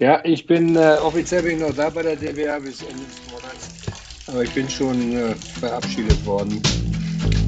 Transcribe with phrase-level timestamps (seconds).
[0.00, 3.14] Ja, ich bin äh, offiziell bin ich noch da bei der DWA bis Ende des
[3.30, 3.70] Monats,
[4.26, 6.60] aber ich bin schon äh, verabschiedet worden.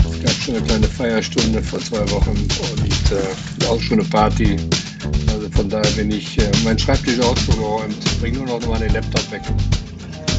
[0.09, 4.57] Es gab schon eine kleine Feierstunde vor zwei Wochen und äh, auch schon eine Party.
[5.33, 7.97] Also von daher bin ich, äh, mein Schreibtisch auch schon geräumt.
[8.05, 9.43] Ich bringe nur noch mal den Laptop weg.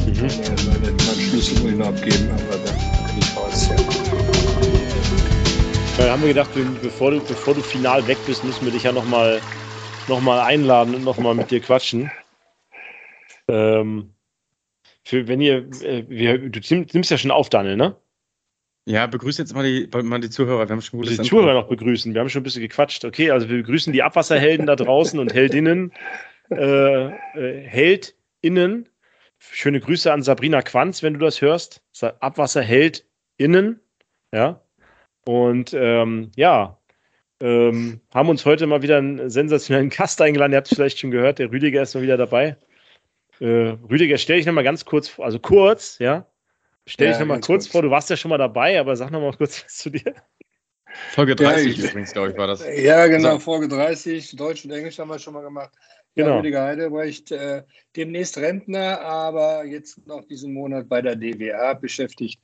[0.05, 0.16] Mhm.
[0.16, 2.76] Meine, meine, meinen Schlüssel muss ich noch abgeben, aber dann
[3.08, 3.68] bin ich raus.
[3.70, 3.76] Ja.
[5.98, 6.52] Da haben wir gedacht,
[6.82, 9.67] bevor du, bevor du final weg bist, müssen wir dich ja nochmal noch mal
[10.10, 12.12] einladen und nochmal mit dir quatschen.
[13.48, 14.14] Ähm,
[15.04, 16.60] für, wenn ihr, äh, wir, du
[16.93, 17.96] nimmst ja schon auf, Daniel, ne?
[18.86, 20.68] Ja, begrüße jetzt mal die, mal die Zuhörer.
[20.68, 22.14] Wir haben schon die Zuhörer noch begrüßen.
[22.14, 23.04] Wir haben schon ein bisschen gequatscht.
[23.04, 25.92] Okay, also wir begrüßen die Abwasserhelden da draußen und Heldinnen.
[26.50, 28.88] Äh, äh, Heldinnen.
[29.39, 31.82] Schöne Grüße an Sabrina Quanz, wenn du das hörst.
[32.02, 33.81] Abwasserheldinnen.
[34.33, 34.61] Ja.
[35.25, 36.77] Und ähm, ja,
[37.39, 40.53] ähm, haben uns heute mal wieder einen sensationellen Gast eingeladen.
[40.53, 42.58] Ihr habt es vielleicht schon gehört, der Rüdiger ist mal wieder dabei.
[43.39, 46.25] Äh, Rüdiger, stell dich nochmal ganz kurz, also kurz, ja.
[46.88, 49.11] Stell ja, dich nochmal kurz, kurz vor, du warst ja schon mal dabei, aber sag
[49.11, 50.16] nochmal kurz was zu dir.
[51.11, 52.66] Folge 30 ja, übrigens, glaube ich, war das.
[52.75, 53.39] Ja, genau, so.
[53.39, 54.35] Folge 30.
[54.35, 55.72] Deutsch und Englisch haben wir schon mal gemacht.
[56.17, 56.29] Genau.
[56.29, 57.63] Ja, Rüdiger Heidebrecht, äh,
[57.95, 62.41] demnächst Rentner, aber jetzt noch diesen Monat bei der DWA beschäftigt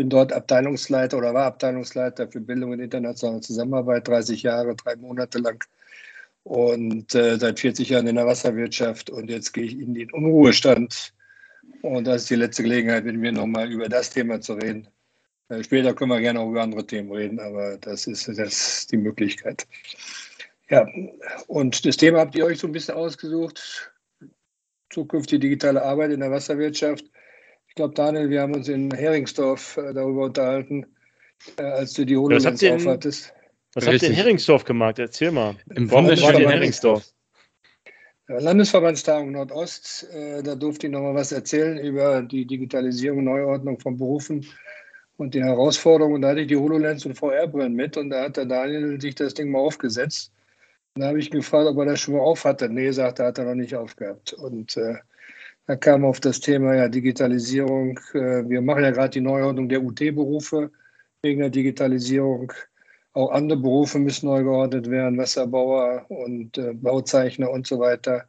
[0.00, 5.38] bin dort Abteilungsleiter oder war Abteilungsleiter für Bildung und internationale Zusammenarbeit, 30 Jahre, drei Monate
[5.38, 5.62] lang
[6.42, 11.12] und äh, seit 40 Jahren in der Wasserwirtschaft und jetzt gehe ich in den Unruhestand
[11.82, 14.88] und das ist die letzte Gelegenheit, mit mir nochmal über das Thema zu reden.
[15.50, 18.92] Äh, später können wir gerne auch über andere Themen reden, aber das ist, das ist
[18.92, 19.66] die Möglichkeit.
[20.70, 20.86] Ja,
[21.48, 23.92] und das Thema habt ihr euch so ein bisschen ausgesucht,
[24.90, 27.04] zukünftige digitale Arbeit in der Wasserwirtschaft.
[27.66, 30.86] Ich glaube, Daniel, wir haben uns in Heringsdorf äh, darüber unterhalten,
[31.56, 33.34] äh, als du die HoloLens ja, aufhattest.
[33.74, 34.98] Was habt ihr in Heringsdorf gemacht?
[34.98, 35.56] Erzähl mal.
[35.74, 37.04] Im wunderschönen Heringsdorf.
[38.26, 43.96] Landesverbandstagung Nordost, äh, da durfte ich noch mal was erzählen über die Digitalisierung, Neuordnung von
[43.96, 44.46] Berufen
[45.16, 46.16] und die Herausforderungen.
[46.16, 49.16] Und da hatte ich die HoloLens und VR-Brillen mit und da hat der Daniel sich
[49.16, 50.32] das Ding mal aufgesetzt.
[50.94, 52.68] Und da habe ich gefragt, ob er das schon mal auf hatte.
[52.68, 54.32] Nee, sagt er, hat er noch nicht aufgehabt.
[54.32, 54.96] Und äh,
[55.66, 57.98] er kam auf das Thema ja, Digitalisierung.
[58.12, 60.70] Äh, wir machen ja gerade die Neuordnung der UT-Berufe
[61.22, 62.52] wegen der Digitalisierung.
[63.12, 68.24] Auch andere Berufe müssen neu geordnet werden, Wasserbauer und äh, Bauzeichner und so weiter.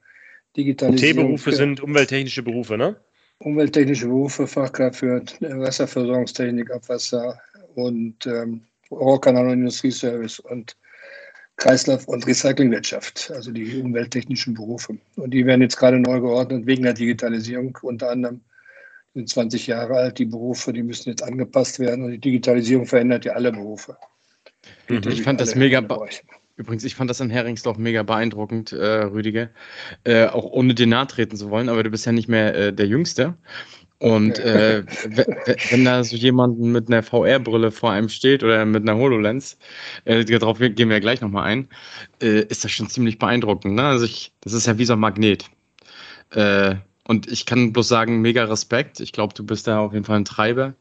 [0.56, 1.24] Digitalisierung.
[1.24, 2.96] UT-Berufe sind umwelttechnische Berufe, ne?
[3.40, 7.40] Umwelttechnische Berufe, Fachkraft für Wasserversorgungstechnik, Abwasser
[7.74, 8.62] und ähm,
[8.92, 10.76] Rohrkanal und Industrieservice und
[11.58, 14.98] Kreislauf- und Recyclingwirtschaft, also die umwelttechnischen Berufe.
[15.16, 17.78] Und die werden jetzt gerade neu geordnet wegen der Digitalisierung.
[17.84, 18.42] Unter anderem
[19.14, 22.06] sind 20 Jahre alt, die Berufe, die müssen jetzt angepasst werden.
[22.06, 23.98] Und die Digitalisierung verändert ja alle Berufe.
[24.90, 25.02] Mhm.
[25.08, 25.86] Ich fand das mega.
[26.58, 29.50] Übrigens, ich fand das in Heringsdorf mega beeindruckend, äh, Rüdiger.
[30.04, 32.74] Äh, auch ohne dir nahe treten zu wollen, aber du bist ja nicht mehr äh,
[32.74, 33.36] der Jüngste.
[34.02, 34.84] Und äh,
[35.70, 39.60] wenn da so jemand mit einer VR-Brille vor einem steht oder mit einer HoloLens,
[40.06, 41.68] äh, darauf gehen wir ja gleich nochmal ein,
[42.20, 43.76] äh, ist das schon ziemlich beeindruckend.
[43.76, 43.84] Ne?
[43.84, 45.52] Also ich, das ist ja wie so ein Magnet.
[46.32, 49.00] Äh, und ich kann bloß sagen, mega Respekt.
[49.02, 50.74] Ich glaube, du bist da auf jeden Fall ein Treiber.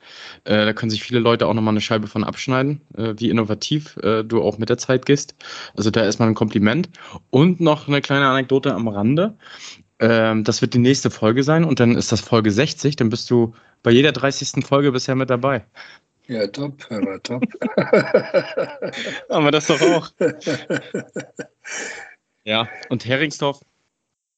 [0.44, 3.98] Äh, da können sich viele Leute auch nochmal eine Scheibe von abschneiden, äh, wie innovativ
[3.98, 5.34] äh, du auch mit der Zeit gehst.
[5.76, 6.88] Also da erstmal ein Kompliment.
[7.28, 9.36] Und noch eine kleine Anekdote am Rande.
[10.00, 12.96] Ähm, das wird die nächste Folge sein und dann ist das Folge 60.
[12.96, 14.64] Dann bist du bei jeder 30.
[14.64, 15.64] Folge bisher mit dabei.
[16.26, 17.42] Ja, top, aber top.
[19.30, 20.10] Haben wir das doch auch.
[22.44, 23.60] ja, und Heringsdorf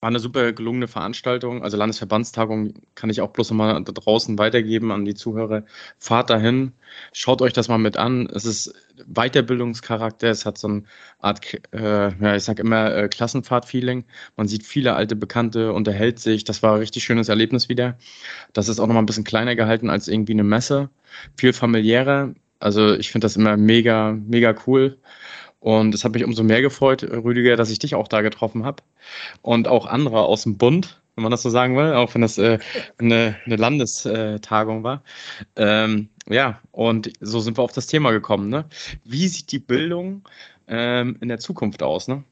[0.02, 1.62] war eine super gelungene Veranstaltung.
[1.62, 5.62] Also Landesverbandstagung kann ich auch bloß nochmal da draußen weitergeben an die Zuhörer.
[6.00, 6.72] Fahrt dahin,
[7.12, 8.28] schaut euch das mal mit an.
[8.34, 8.74] Es ist
[9.06, 10.82] Weiterbildungscharakter, es hat so eine
[11.20, 11.40] Art,
[11.72, 14.04] äh, ja, ich sag immer äh, Klassenfahrt-Feeling.
[14.36, 16.42] Man sieht viele alte Bekannte, unterhält sich.
[16.42, 17.96] Das war ein richtig schönes Erlebnis wieder.
[18.54, 20.90] Das ist auch nochmal ein bisschen kleiner gehalten als irgendwie eine Messe.
[21.36, 22.34] Viel familiärer.
[22.58, 24.98] Also ich finde das immer mega, mega cool.
[25.62, 28.82] Und es hat mich umso mehr gefreut, Rüdiger, dass ich dich auch da getroffen habe.
[29.42, 32.36] Und auch andere aus dem Bund, wenn man das so sagen will, auch wenn das
[32.36, 32.58] äh,
[32.98, 35.04] eine, eine Landestagung war.
[35.54, 38.48] Ähm, ja, und so sind wir auf das Thema gekommen.
[38.48, 38.64] Ne?
[39.04, 40.28] Wie sieht die Bildung
[40.66, 42.08] ähm, in der Zukunft aus?
[42.08, 42.24] Ne?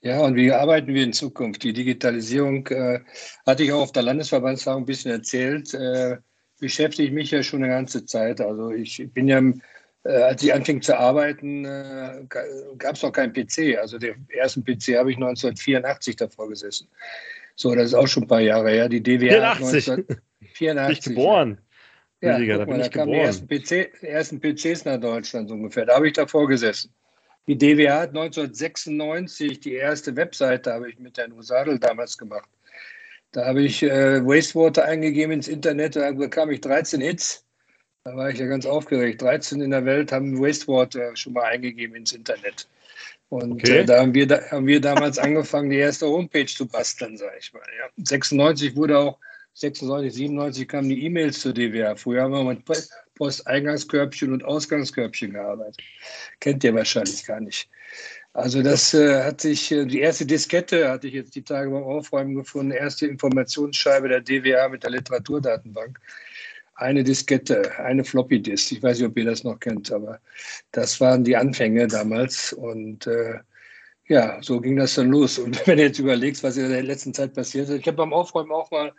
[0.00, 1.62] Ja, und wie arbeiten wir in Zukunft?
[1.62, 3.00] Die Digitalisierung äh,
[3.44, 5.74] hatte ich auch auf der Landesverbandstagung ein bisschen erzählt.
[5.74, 6.16] Äh,
[6.58, 8.40] beschäftige mich ja schon eine ganze Zeit.
[8.40, 9.52] Also ich bin ja äh,
[10.08, 12.24] als ich anfing zu arbeiten, äh,
[12.78, 13.78] gab es noch keinen PC.
[13.78, 16.88] Also den ersten PC habe ich 1984 davor gesessen.
[17.56, 18.88] So, das ist auch schon ein paar Jahre her.
[18.88, 20.88] Die DWA 1984.
[20.88, 21.58] Nicht geboren.
[22.20, 25.86] Ja, mal, da, da kamen die ersten, PC, die ersten PCs nach Deutschland so ungefähr.
[25.86, 26.92] Da habe ich davor gesessen.
[27.46, 32.48] Die DWA hat 1996 die erste Webseite, habe ich mit Herrn Usadel damals gemacht.
[33.32, 37.43] Da habe ich äh, Wastewater eingegeben ins Internet, da bekam ich 13 Hits.
[38.04, 39.22] Da war ich ja ganz aufgeregt.
[39.22, 42.68] 13 in der Welt haben Wastewater schon mal eingegeben ins Internet.
[43.30, 43.78] Und okay.
[43.78, 47.36] äh, da, haben wir, da haben wir damals angefangen, die erste Homepage zu basteln, sage
[47.40, 47.62] ich mal.
[47.78, 47.88] Ja.
[47.96, 49.18] 96 wurde auch,
[49.54, 51.96] 96, 97 kamen die E-Mails zur DWA.
[51.96, 52.62] Früher haben wir mit
[53.14, 55.82] Posteingangskörbchen und Ausgangskörbchen gearbeitet.
[56.40, 57.70] Kennt ihr wahrscheinlich gar nicht.
[58.34, 61.84] Also das äh, hat sich, äh, die erste Diskette hatte ich jetzt die Tage beim
[61.84, 65.98] Aufräumen gefunden, erste Informationsscheibe der DWA mit der Literaturdatenbank
[66.76, 68.72] eine Diskette, eine Floppy Disk.
[68.72, 70.20] Ich weiß nicht, ob ihr das noch kennt, aber
[70.72, 72.52] das waren die Anfänge damals.
[72.52, 73.38] Und äh,
[74.08, 75.38] ja, so ging das dann los.
[75.38, 78.12] Und wenn du jetzt überlegst, was in der letzten Zeit passiert ist, ich habe beim
[78.12, 78.92] Aufräumen auch mal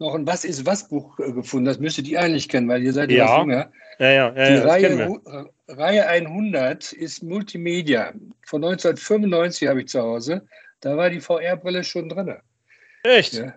[0.00, 1.66] noch ein Was ist was Buch äh, gefunden.
[1.66, 3.72] Das müsstet ihr eigentlich kennen, weil ihr seid ja was jünger.
[3.98, 5.20] Ja, ja, ja, die ja, Reihe,
[5.68, 8.12] Reihe 100 ist Multimedia.
[8.44, 10.46] Von 1995 habe ich zu Hause.
[10.80, 12.34] Da war die VR-Brille schon drin.
[13.04, 13.34] Echt?
[13.34, 13.54] Ja.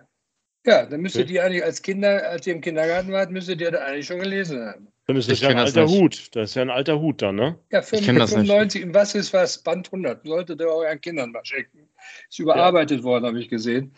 [0.68, 3.78] Ja, dann müsstet ihr eigentlich als Kinder, als ihr im Kindergarten wart, müsstet ihr da
[3.78, 4.88] eigentlich schon gelesen haben.
[5.06, 6.28] Dann ist das ja ein alter Hut.
[6.36, 7.58] Das ist ja ein alter Hut dann, ne?
[7.72, 10.26] Ja, 95, im Was ist was, Band 100.
[10.26, 11.88] Solltet ihr euren Kindern mal schenken.
[12.28, 13.04] Ist überarbeitet ja.
[13.04, 13.94] worden, habe ich gesehen.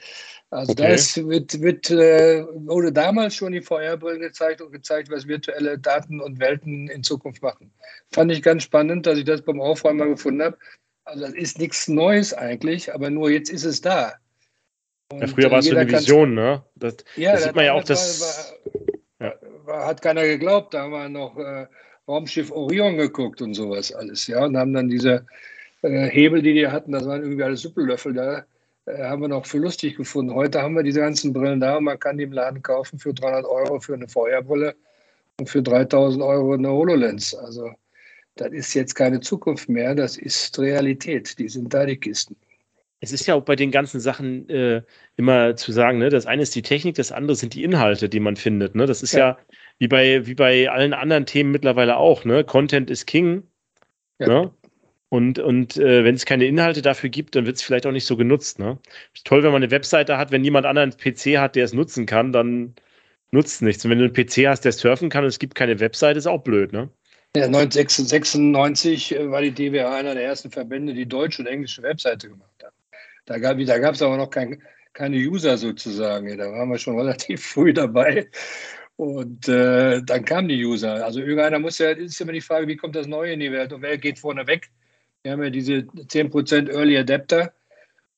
[0.51, 0.83] Also okay.
[0.83, 5.77] da ist, wird, wird, äh, wurde damals schon die VR-Brille gezeigt und gezeigt, was virtuelle
[5.77, 7.73] Daten und Welten in Zukunft machen.
[8.13, 10.59] Fand ich ganz spannend, dass ich das beim Aufräumen mal gefunden habe.
[11.05, 14.15] Also das ist nichts Neues eigentlich, aber nur jetzt ist es da.
[15.13, 16.63] Ja, früher war es so eine Vision, ne?
[16.77, 18.55] Das, ja, das sieht man ja auch, dass.
[19.65, 21.67] War, hat keiner geglaubt, da haben wir noch äh,
[22.09, 25.27] Raumschiff Orion geguckt und sowas alles, ja, und haben dann diese
[25.83, 28.45] äh, Hebel, die die hatten, das waren irgendwie alles Suppellöffel, da
[28.87, 30.35] äh, haben wir noch für lustig gefunden.
[30.35, 33.13] Heute haben wir diese ganzen Brillen da und man kann die im Laden kaufen für
[33.13, 34.75] 300 Euro für eine Feuerbrille
[35.39, 37.35] und für 3000 Euro eine HoloLens.
[37.35, 37.71] Also,
[38.37, 41.39] das ist jetzt keine Zukunft mehr, das ist Realität.
[41.39, 42.37] Die sind da, die Kisten
[43.01, 44.83] es ist ja auch bei den ganzen Sachen äh,
[45.17, 48.21] immer zu sagen, ne, das eine ist die Technik, das andere sind die Inhalte, die
[48.21, 48.75] man findet.
[48.75, 48.87] Ne?
[48.87, 49.39] Das ist ja, ja
[49.79, 52.25] wie, bei, wie bei allen anderen Themen mittlerweile auch.
[52.25, 52.45] Ne?
[52.45, 53.45] Content ist King.
[54.19, 54.29] Ja.
[54.29, 54.51] Ne?
[55.09, 58.05] Und, und äh, wenn es keine Inhalte dafür gibt, dann wird es vielleicht auch nicht
[58.05, 58.59] so genutzt.
[58.59, 58.79] Ne?
[59.25, 62.07] Toll, wenn man eine Webseite hat, wenn niemand anderen einen PC hat, der es nutzen
[62.07, 62.75] kann, dann
[63.33, 63.85] nutzt es nichts.
[63.85, 66.27] Und wenn du einen PC hast, der surfen kann und es gibt keine Webseite, ist
[66.27, 66.91] auch blöd, ne?
[67.37, 72.29] Ja, 1996 äh, war die DWA einer der ersten Verbände, die deutsche und englische Webseite
[72.29, 72.50] gemacht.
[73.31, 74.61] Da gab es aber noch kein,
[74.93, 76.37] keine User sozusagen.
[76.37, 78.29] Da waren wir schon relativ früh dabei.
[78.97, 81.05] Und äh, dann kamen die User.
[81.05, 83.73] Also irgendeiner muss ja, ist immer die Frage, wie kommt das Neue in die Welt
[83.73, 84.71] und wer geht vorne weg?
[85.23, 87.53] Wir haben ja diese 10% Early Adapter.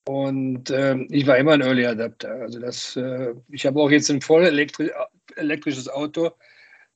[0.07, 2.33] Und äh, ich war immer ein Early Adapter.
[2.41, 4.91] Also das, äh, ich habe auch jetzt ein voll elektri
[5.37, 6.31] elektrisches Auto.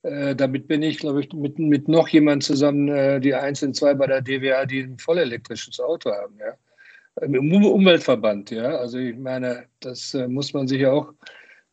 [0.01, 3.93] Äh, damit bin ich, glaube ich, mit, mit noch jemand zusammen, äh, die einzelnen zwei
[3.93, 6.35] bei der DWA, die ein voll elektrisches Auto haben.
[6.39, 6.57] Ja.
[7.21, 8.77] Im Umweltverband, ja.
[8.77, 11.13] Also ich meine, das äh, muss man sich ja auch,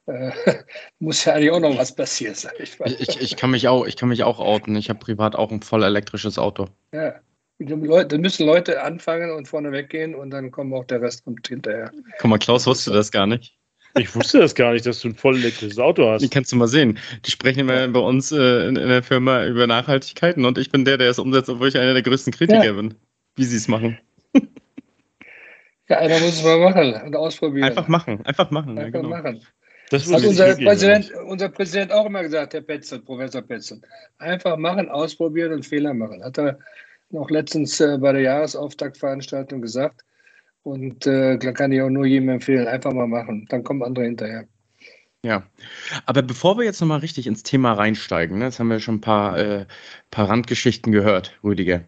[0.06, 0.30] äh,
[0.98, 2.90] muss ja eigentlich auch noch was passieren, sag ich mal.
[2.98, 4.76] Ich, ich, kann mich auch, ich kann mich auch outen.
[4.76, 6.68] Ich habe privat auch ein voll elektrisches Auto.
[6.92, 7.14] Ja.
[7.58, 11.92] Dann müssen Leute anfangen und vorne weggehen und dann kommt auch der Rest kommt hinterher.
[12.18, 13.56] Guck mal, Klaus wusste das gar nicht.
[13.96, 16.22] Ich wusste das gar nicht, dass du ein voll elektrisches Auto hast.
[16.22, 16.98] Die kannst du mal sehen.
[17.24, 20.84] Die sprechen immer bei uns äh, in, in, der Firma über Nachhaltigkeiten und ich bin
[20.84, 22.72] der, der es umsetzt, obwohl ich einer der größten Kritiker ja.
[22.72, 22.94] bin,
[23.36, 23.98] wie sie es machen.
[25.88, 27.68] Ja, einer muss es mal machen und ausprobieren.
[27.68, 28.78] Einfach machen, einfach machen.
[28.78, 29.08] Einfach ja, genau.
[29.10, 29.42] machen.
[29.90, 33.82] Das hat unser Präsident, unser Präsident auch immer gesagt, Herr Petzen, Professor Petzen.
[34.18, 36.24] Einfach machen, ausprobieren und Fehler machen.
[36.24, 36.58] Hat er
[37.10, 40.02] noch letztens äh, bei der Jahresauftaktveranstaltung gesagt.
[40.62, 43.46] Und äh, kann ich auch nur jedem empfehlen, einfach mal machen.
[43.50, 44.46] Dann kommen andere hinterher.
[45.24, 45.42] Ja,
[46.04, 49.00] aber bevor wir jetzt nochmal richtig ins Thema reinsteigen, ne, jetzt haben wir schon ein
[49.00, 49.64] paar, äh,
[50.10, 51.82] paar Randgeschichten gehört, Rüdiger.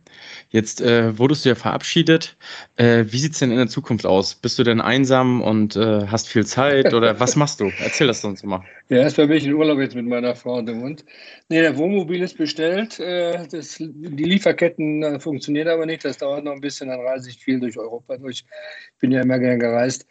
[0.48, 2.38] Jetzt äh, wurdest du ja verabschiedet.
[2.76, 4.36] Äh, wie sieht es denn in der Zukunft aus?
[4.36, 7.70] Bist du denn einsam und äh, hast viel Zeit oder was machst du?
[7.78, 8.64] Erzähl das uns mal.
[8.88, 11.04] Ja, erstmal bin ich in Urlaub jetzt mit meiner Frau und dem Hund.
[11.50, 12.98] Nee, der Wohnmobil ist bestellt.
[13.00, 16.06] Äh, das, die Lieferketten äh, funktionieren aber nicht.
[16.06, 18.44] Das dauert noch ein bisschen, dann reise ich viel durch Europa durch.
[18.46, 20.06] Ich bin ja immer gern gereist.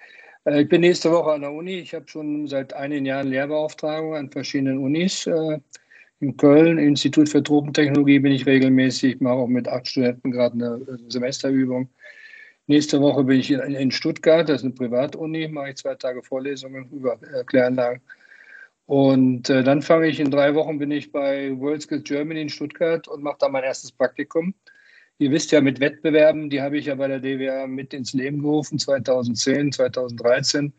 [0.45, 1.79] Äh, ich bin nächste Woche an der Uni.
[1.79, 5.27] Ich habe schon seit einigen Jahren Lehrbeauftragung an verschiedenen Unis.
[5.27, 5.59] Äh,
[6.21, 9.15] in Köln, Institut für Tropentechnologie, bin ich regelmäßig.
[9.15, 11.89] Ich mache auch mit acht Studenten gerade eine Semesterübung.
[12.67, 16.89] Nächste Woche bin ich in Stuttgart, das ist eine Privatuni, mache ich zwei Tage Vorlesungen
[16.89, 18.01] über Kläranlagen.
[18.87, 23.07] Und äh, dann fange ich in drei Wochen, bin ich bei WorldSkills Germany in Stuttgart
[23.07, 24.55] und mache da mein erstes Praktikum.
[25.17, 28.41] Ihr wisst ja, mit Wettbewerben, die habe ich ja bei der DWA mit ins Leben
[28.41, 30.73] gerufen, 2010, 2013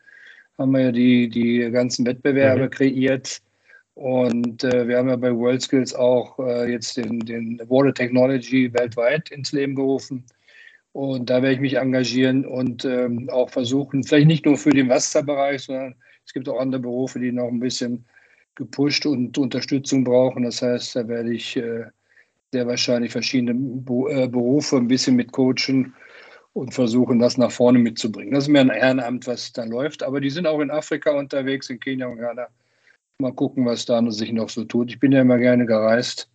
[0.59, 2.71] haben wir ja die, die ganzen Wettbewerbe mhm.
[2.71, 3.40] kreiert.
[3.95, 9.31] Und äh, wir haben ja bei WorldSkills auch äh, jetzt den, den Water Technology weltweit
[9.31, 10.25] ins Leben gerufen.
[10.93, 14.88] Und da werde ich mich engagieren und ähm, auch versuchen, vielleicht nicht nur für den
[14.88, 15.95] Wasserbereich, sondern
[16.26, 18.05] es gibt auch andere Berufe, die noch ein bisschen
[18.55, 20.43] gepusht und Unterstützung brauchen.
[20.43, 21.87] Das heißt, da werde ich äh,
[22.57, 25.95] sehr wahrscheinlich verschiedene äh, Berufe ein bisschen mit coachen
[26.53, 28.33] und versuchen, das nach vorne mitzubringen.
[28.33, 30.03] Das ist mehr ein Ehrenamt, was da läuft.
[30.03, 32.49] Aber die sind auch in Afrika unterwegs, in Kenia und Ghana.
[33.19, 34.91] Mal gucken, was da sich noch so tut.
[34.91, 36.29] Ich bin ja immer gerne gereist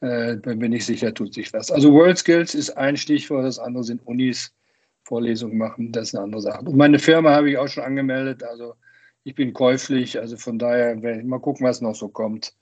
[0.00, 1.70] äh, bin ich sicher, tut sich was.
[1.70, 4.52] Also World Skills ist ein Stichwort, das andere sind Unis,
[5.04, 6.64] Vorlesungen machen, das ist eine andere Sache.
[6.64, 8.74] Und meine Firma habe ich auch schon angemeldet, also
[9.24, 12.54] ich bin käuflich, also von daher mal gucken, was noch so kommt.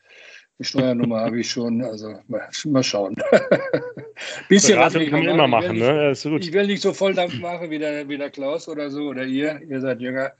[0.59, 3.15] Die Steuernummer habe ich schon, also mal, mal schauen.
[4.49, 6.11] Bisschen was kann man immer machen, ne?
[6.11, 9.25] Nicht, ich will nicht so Volldampf machen wie der, wie der Klaus oder so oder
[9.25, 10.33] ihr, ihr seid jünger.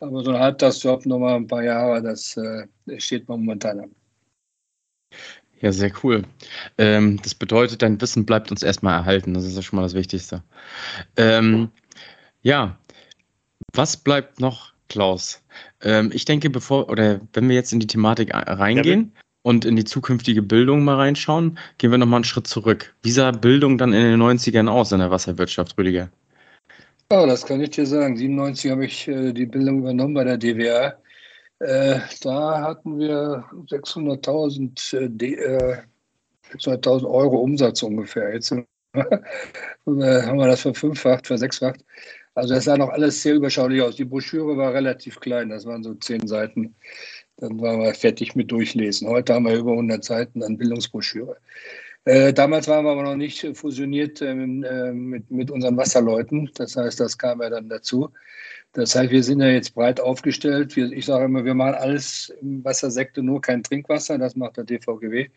[0.00, 3.90] Aber so ein Halbtagsjob nochmal ein paar Jahre, das, äh, das steht momentan an.
[5.60, 6.24] Ja, sehr cool.
[6.76, 9.32] Ähm, das bedeutet, dein Wissen bleibt uns erstmal erhalten.
[9.32, 10.42] Das ist ja schon mal das Wichtigste.
[11.16, 11.70] Ähm,
[12.42, 12.76] ja,
[13.72, 15.42] was bleibt noch, Klaus?
[15.80, 19.76] Ähm, ich denke, bevor oder wenn wir jetzt in die Thematik reingehen ja, und in
[19.76, 22.94] die zukünftige Bildung mal reinschauen, gehen wir nochmal einen Schritt zurück.
[23.02, 26.08] Wie sah Bildung dann in den 90ern aus in der Wasserwirtschaft, Rüdiger?
[27.10, 28.16] Oh, das kann ich dir sagen.
[28.16, 30.98] 97 habe ich äh, die Bildung übernommen bei der DWR.
[31.58, 35.82] Äh, da hatten wir 600.000 äh,
[36.52, 38.32] 600 äh, Euro Umsatz ungefähr.
[38.32, 38.66] Jetzt haben
[39.84, 41.84] wir das verfünffacht, versechsfacht.
[42.34, 43.96] Also das sah noch alles sehr überschaulich aus.
[43.96, 46.74] Die Broschüre war relativ klein, das waren so zehn Seiten.
[47.36, 49.08] Dann waren wir fertig mit Durchlesen.
[49.08, 51.36] Heute haben wir über 100 Seiten an Bildungsbroschüre.
[52.04, 56.50] Äh, damals waren wir aber noch nicht fusioniert äh, mit, mit unseren Wasserleuten.
[56.54, 58.10] Das heißt, das kam ja dann dazu.
[58.74, 60.76] Das heißt, wir sind ja jetzt breit aufgestellt.
[60.76, 64.18] Wir, ich sage immer, wir machen alles im Wassersektor, nur kein Trinkwasser.
[64.18, 65.28] Das macht der DVGW.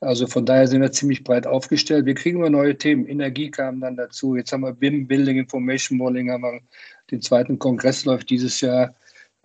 [0.00, 2.04] Also von daher sind wir ziemlich breit aufgestellt.
[2.04, 3.06] Wir kriegen immer neue Themen.
[3.06, 4.36] Energie kam dann dazu.
[4.36, 6.60] Jetzt haben wir BIM, Building Information Modeling, haben wir
[7.10, 8.94] den zweiten Kongress läuft dieses Jahr.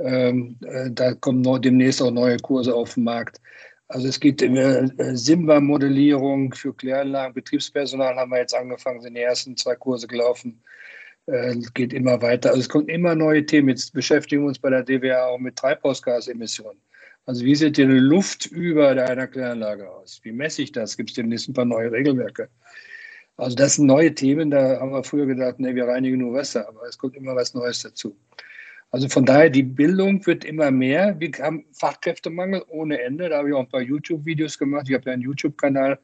[0.04, 3.40] Ähm, äh, da kommen noch, demnächst auch neue Kurse auf den Markt.
[3.88, 9.58] Also es in äh, Simba-Modellierung für Kläranlagen, Betriebspersonal haben wir jetzt angefangen, sind die ersten
[9.58, 10.62] zwei Kurse gelaufen.
[11.26, 12.50] Äh, geht immer weiter.
[12.50, 13.70] Also es kommen immer neue Themen.
[13.70, 16.82] Jetzt beschäftigen wir uns bei der DWA auch mit Treibhausgasemissionen.
[17.26, 20.20] Also wie sieht die Luft über einer Kläranlage aus?
[20.24, 20.98] Wie messe ich das?
[20.98, 22.50] Gibt es demnächst ein paar neue Regelwerke?
[23.38, 24.52] Also das sind neue Themen.
[24.52, 27.54] Da haben wir früher gedacht, nee, wir reinigen nur Wasser, aber es kommt immer was
[27.54, 28.16] Neues dazu.
[28.92, 31.16] Also von daher, die Bildung wird immer mehr.
[31.18, 33.30] Wir haben Fachkräftemangel ohne Ende.
[33.30, 34.88] Da habe ich auch ein paar YouTube-Videos gemacht.
[34.90, 35.98] Ich habe ja einen YouTube-Kanal,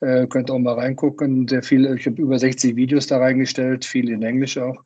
[0.00, 1.48] äh, könnt auch mal reingucken.
[1.48, 4.84] Sehr viele, ich habe über 60 Videos da reingestellt, viel in Englisch auch.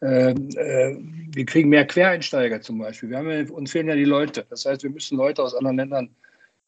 [0.00, 0.96] Äh, äh,
[1.34, 3.10] wir kriegen mehr Quereinsteiger zum Beispiel.
[3.10, 4.46] Wir haben, uns fehlen ja die Leute.
[4.48, 6.10] Das heißt, wir müssen Leute aus anderen Ländern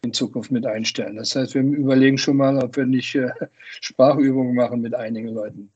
[0.03, 1.15] in Zukunft mit einstellen.
[1.15, 3.31] Das heißt, wir überlegen schon mal, ob wir nicht äh,
[3.81, 5.71] Sprachübungen machen mit einigen Leuten.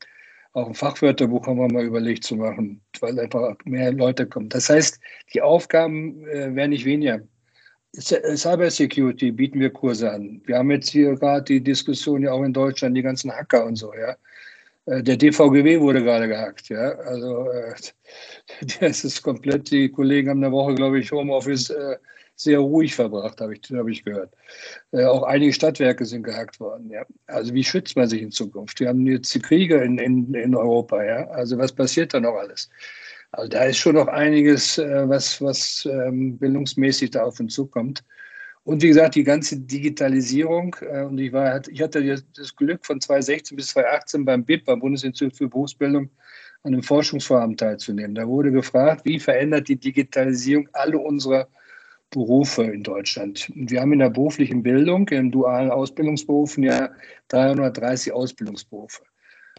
[0.57, 4.49] Auch ein Fachwörterbuch haben wir mal überlegt zu machen, weil einfach mehr Leute kommen.
[4.49, 4.99] Das heißt,
[5.35, 7.21] die Aufgaben äh, werden nicht weniger.
[7.93, 10.41] Cyber Security bieten wir Kurse an.
[10.47, 13.77] Wir haben jetzt hier gerade die Diskussion ja auch in Deutschland, die ganzen Hacker und
[13.77, 14.17] so, ja.
[14.87, 16.93] Äh, der DVGW wurde gerade gehackt, ja.
[17.01, 17.75] Also äh,
[18.81, 21.97] das ist komplett, die Kollegen haben eine Woche, glaube ich, Homeoffice äh,
[22.37, 24.33] sehr ruhig verbracht, habe ich, hab ich gehört.
[24.93, 27.05] auch einige Stadtwerke sind gehackt worden, ja.
[27.27, 28.79] Also wie schützt man sich in Zukunft?
[28.79, 31.27] Wir haben jetzt die Kriege in, in, in Europa, ja.
[31.29, 32.71] Also was passiert da noch alles?
[33.33, 38.05] Also da ist schon noch einiges, äh, was, was ähm, bildungsmäßig da auf uns zukommt.
[38.65, 40.75] Und wie gesagt, die ganze Digitalisierung.
[40.81, 44.81] Äh, und ich, war, ich hatte das Glück, von 2016 bis 2018 beim BIP, beim
[44.81, 46.11] Bundesinstitut für Berufsbildung,
[46.63, 48.15] an einem Forschungsvorhaben teilzunehmen.
[48.15, 51.49] Da wurde gefragt, wie verändert die Digitalisierung alle unsere
[52.11, 53.51] Berufe in Deutschland.
[53.55, 56.91] Wir haben in der beruflichen Bildung, in dualen Ausbildungsberufen ja
[57.29, 59.03] 330 Ausbildungsberufe.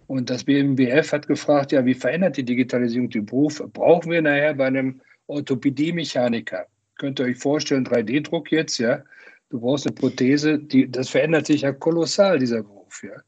[0.08, 3.68] Und das BMWF hat gefragt, ja, wie verändert die Digitalisierung die Berufe?
[3.68, 6.66] Brauchen wir nachher bei einem Orthopädie-Mechaniker?
[6.98, 9.04] Könnt ihr euch vorstellen, 3D-Druck jetzt, ja?
[9.50, 13.22] Du brauchst eine Prothese, die, das verändert sich ja kolossal, dieser Beruf, ja?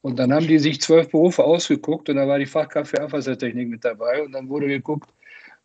[0.00, 3.68] Und dann haben die sich zwölf Berufe ausgeguckt und da war die Fachkraft für Abwassertechnik
[3.68, 5.10] mit dabei und dann wurde geguckt,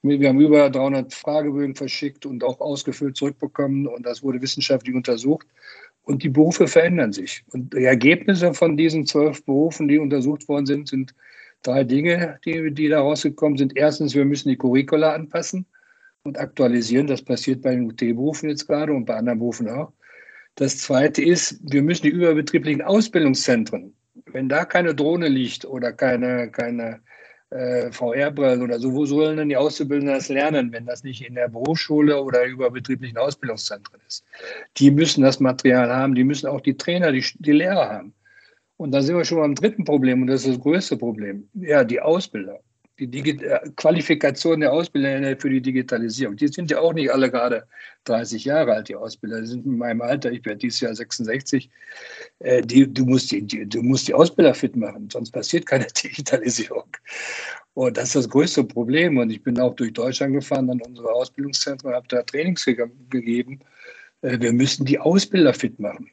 [0.03, 5.47] wir haben über 300 Fragebögen verschickt und auch ausgefüllt zurückbekommen und das wurde wissenschaftlich untersucht.
[6.03, 7.45] Und die Berufe verändern sich.
[7.53, 11.15] Und die Ergebnisse von diesen zwölf Berufen, die untersucht worden sind, sind
[11.61, 13.77] drei Dinge, die, die da rausgekommen sind.
[13.77, 15.65] Erstens, wir müssen die Curricula anpassen
[16.23, 17.07] und aktualisieren.
[17.07, 19.93] Das passiert bei den UT-Berufen jetzt gerade und bei anderen Berufen auch.
[20.55, 23.93] Das zweite ist, wir müssen die überbetrieblichen Ausbildungszentren,
[24.25, 26.99] wenn da keine Drohne liegt oder keine, keine
[27.53, 31.35] äh, VR-Brillen oder so, wo sollen denn die Auszubildenden das lernen, wenn das nicht in
[31.35, 34.25] der Berufsschule oder über betrieblichen Ausbildungszentren ist?
[34.77, 38.13] Die müssen das Material haben, die müssen auch die Trainer, die, die Lehrer haben.
[38.77, 41.47] Und da sind wir schon beim dritten Problem und das ist das größte Problem.
[41.53, 42.59] Ja, die Ausbilder
[42.99, 46.35] die Digi äh, Qualifikation der Ausbilder für die Digitalisierung.
[46.35, 47.67] Die sind ja auch nicht alle gerade
[48.05, 49.41] 30 Jahre alt, die Ausbilder.
[49.41, 51.69] Die sind in meinem Alter, ich werde dieses Jahr 66.
[52.39, 55.87] Äh, die, du, musst die, die, du musst die Ausbilder fit machen, sonst passiert keine
[56.03, 56.85] Digitalisierung.
[57.73, 59.17] Und das ist das größte Problem.
[59.17, 62.77] Und ich bin auch durch Deutschland gefahren, an unsere Ausbildungszentren, habe da Trainings ge
[63.09, 63.59] gegeben.
[64.21, 66.11] Äh, wir müssen die Ausbilder fit machen.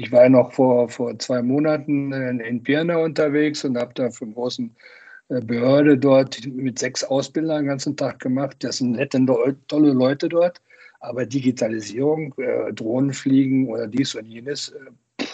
[0.00, 4.10] Ich war ja noch vor, vor zwei Monaten in, in Pirna unterwegs und habe da
[4.10, 4.97] für einen großen äh,
[5.28, 8.56] Behörde dort mit sechs Ausbildern den ganzen Tag gemacht.
[8.60, 9.24] Das sind nette,
[9.68, 10.60] tolle Leute dort.
[11.00, 15.24] Aber Digitalisierung, äh, Drohnenfliegen oder dies und jenes, äh,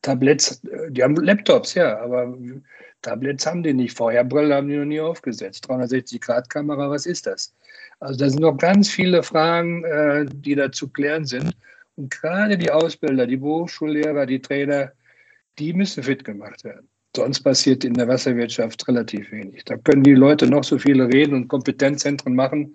[0.00, 2.36] Tablets, äh, die haben Laptops, ja, aber
[3.02, 3.96] Tablets haben die nicht.
[3.96, 5.68] VR-Brille haben die noch nie aufgesetzt.
[5.68, 7.54] 360-Grad-Kamera, was ist das?
[8.00, 11.54] Also da sind noch ganz viele Fragen, äh, die da zu klären sind.
[11.96, 14.92] Und gerade die Ausbilder, die Berufsschullehrer, die Trainer,
[15.58, 16.88] die müssen fit gemacht werden.
[17.14, 19.64] Sonst passiert in der Wasserwirtschaft relativ wenig.
[19.64, 22.74] Da können die Leute noch so viele reden und Kompetenzzentren machen.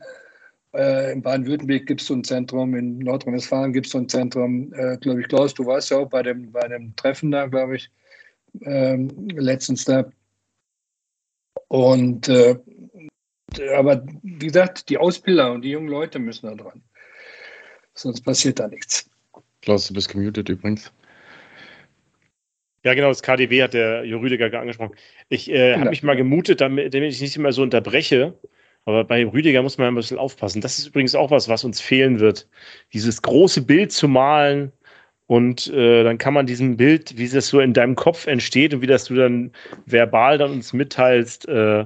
[0.74, 4.72] Äh, in Baden-Württemberg gibt es so ein Zentrum, in Nordrhein-Westfalen gibt es so ein Zentrum.
[4.74, 7.78] Äh, glaube ich, Klaus, du warst ja auch bei dem, bei dem Treffen da, glaube
[7.78, 7.90] ich,
[8.62, 10.06] ähm, letztens da.
[11.68, 12.58] Und äh,
[13.76, 16.84] aber wie gesagt, die Ausbilder und die jungen Leute müssen da dran.
[17.94, 19.10] Sonst passiert da nichts.
[19.62, 20.92] Klaus, du bist gemutet übrigens.
[22.88, 24.96] Ja, genau, das KDW hat der Jo Rüdiger angesprochen.
[25.28, 28.34] Ich äh, habe mich mal gemutet, damit, damit ich nicht immer so unterbreche.
[28.86, 30.62] Aber bei Rüdiger muss man ein bisschen aufpassen.
[30.62, 32.48] Das ist übrigens auch was, was uns fehlen wird.
[32.94, 34.72] Dieses große Bild zu malen
[35.26, 38.82] und äh, dann kann man diesem Bild, wie das so in deinem Kopf entsteht und
[38.82, 39.52] wie das du dann
[39.86, 41.82] verbal dann uns mitteilst, äh,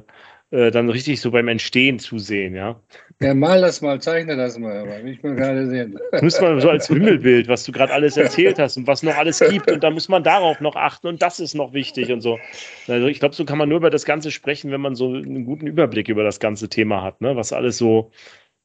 [0.52, 2.80] äh, dann richtig so beim Entstehen zusehen, ja.
[3.22, 6.00] Ja, mal das mal, zeichne das mal, aber will ich mal gerade sehen.
[6.22, 9.40] Muss man so als Wimmelbild, was du gerade alles erzählt hast und was noch alles
[9.48, 12.40] gibt und da muss man darauf noch achten und das ist noch wichtig und so.
[12.88, 15.46] Also ich glaube, so kann man nur über das Ganze sprechen, wenn man so einen
[15.46, 17.36] guten Überblick über das ganze Thema hat, ne?
[17.36, 18.10] was alles so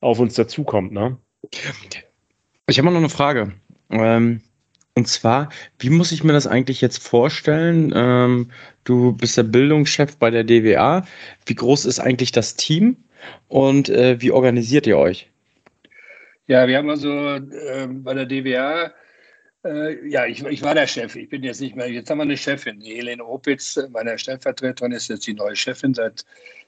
[0.01, 0.91] auf uns dazukommt.
[0.91, 1.19] Ne?
[2.67, 3.53] Ich habe noch eine Frage.
[3.91, 4.41] Ähm,
[4.95, 7.93] und zwar, wie muss ich mir das eigentlich jetzt vorstellen?
[7.95, 8.51] Ähm,
[8.85, 11.05] du bist der Bildungschef bei der DWA.
[11.45, 12.97] Wie groß ist eigentlich das Team
[13.49, 15.31] und äh, wie organisiert ihr euch?
[16.47, 18.93] Ja, wir haben also äh, bei der DWA,
[19.65, 21.17] äh, ja, ich, ich, war der Chef.
[21.17, 22.81] Ich bin jetzt nicht mehr, jetzt haben wir eine Chefin.
[22.81, 26.25] Die Helene Opitz, meine Stellvertreterin, ist jetzt die neue Chefin seit,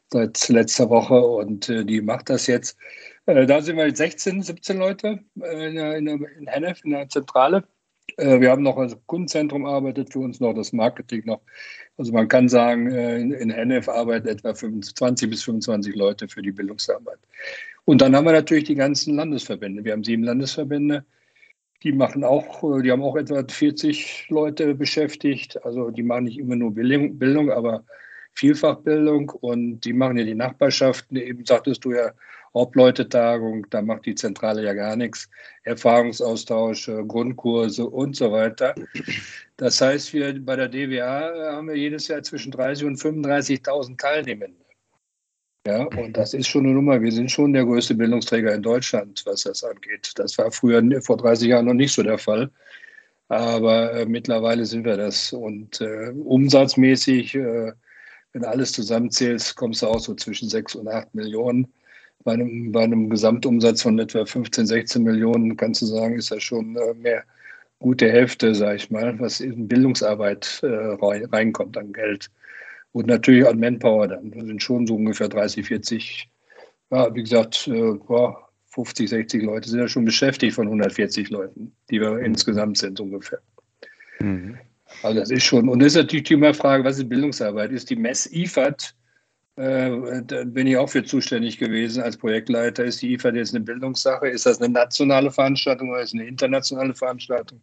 [0.09, 2.77] seit letzter Woche und äh, die macht das jetzt.
[3.27, 5.77] Äh, da sind wir jetzt 16, 17 Leute äh, in,
[6.09, 7.65] in, in Hennef, in der Zentrale.
[8.17, 11.41] Äh, wir haben noch als Kundenzentrum arbeitet für uns noch das Marketing noch.
[11.97, 16.53] Also man kann sagen, äh, in Hennef arbeiten etwa 20 bis 25 Leute für die
[16.53, 17.19] Bildungsarbeit.
[17.85, 19.85] Und dann haben wir natürlich die ganzen Landesverbände.
[19.85, 21.05] Wir haben sieben Landesverbände.
[21.83, 25.65] Die machen auch, äh, die haben auch etwa 40 Leute beschäftigt.
[25.65, 27.85] Also die machen nicht immer nur Bildung, aber
[28.35, 31.17] Vielfachbildung und die machen ja die Nachbarschaften.
[31.17, 32.13] Eben sagtest du ja,
[32.55, 35.29] Hauptleutetagung, da macht die Zentrale ja gar nichts,
[35.65, 38.75] Erfahrungsaustausch, Grundkurse und so weiter.
[39.57, 44.69] Das heißt, wir bei der DWA haben wir jedes Jahr zwischen 30 und 35.000 Teilnehmende.
[45.67, 47.03] Ja, und das ist schon eine Nummer.
[47.03, 50.13] Wir sind schon der größte Bildungsträger in Deutschland, was das angeht.
[50.15, 52.51] Das war früher vor 30 Jahren noch nicht so der Fall.
[53.29, 55.33] Aber äh, mittlerweile sind wir das.
[55.33, 57.73] Und äh, umsatzmäßig, äh,
[58.33, 61.71] wenn alles zusammenzählt, kommst du auch so zwischen 6 und 8 Millionen
[62.25, 66.43] bei einem, bei einem Gesamtumsatz von etwa 15, 16 Millionen, kannst du sagen, ist das
[66.43, 67.25] schon äh, mehr
[67.79, 72.31] gute Hälfte, sage ich mal, was in Bildungsarbeit äh, reinkommt an Geld.
[72.93, 74.31] Und natürlich an Manpower dann.
[74.31, 76.29] Das sind schon so ungefähr 30, 40,
[76.91, 77.95] ja, wie gesagt, äh,
[78.71, 82.25] 50, 60 Leute sind ja schon beschäftigt von 140 Leuten, die wir mhm.
[82.25, 83.41] insgesamt sind ungefähr.
[84.21, 84.59] Mhm.
[85.03, 87.71] Also das ist schon, und das ist natürlich die immer Frage, was ist Bildungsarbeit?
[87.73, 88.95] Ist die Mess-IFAD
[89.59, 92.85] äh, bin ich auch für zuständig gewesen als Projektleiter.
[92.85, 94.29] Ist die IFA jetzt eine Bildungssache?
[94.29, 97.61] Ist das eine nationale Veranstaltung oder ist eine internationale Veranstaltung?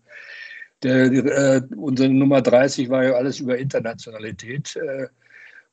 [0.84, 4.75] Der, äh, unsere Nummer 30 war ja alles über Internationalität.
[4.75, 5.08] Äh,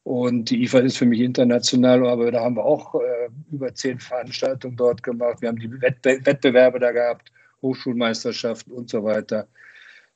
[0.05, 4.01] und die IFA ist für mich international, aber da haben wir auch äh, über zehn
[4.01, 5.41] Veranstaltungen dort gemacht.
[5.41, 7.31] Wir haben die Wettbe Wettbewerbe da gehabt,
[7.63, 9.47] Hochschulmeisterschaften und so weiter.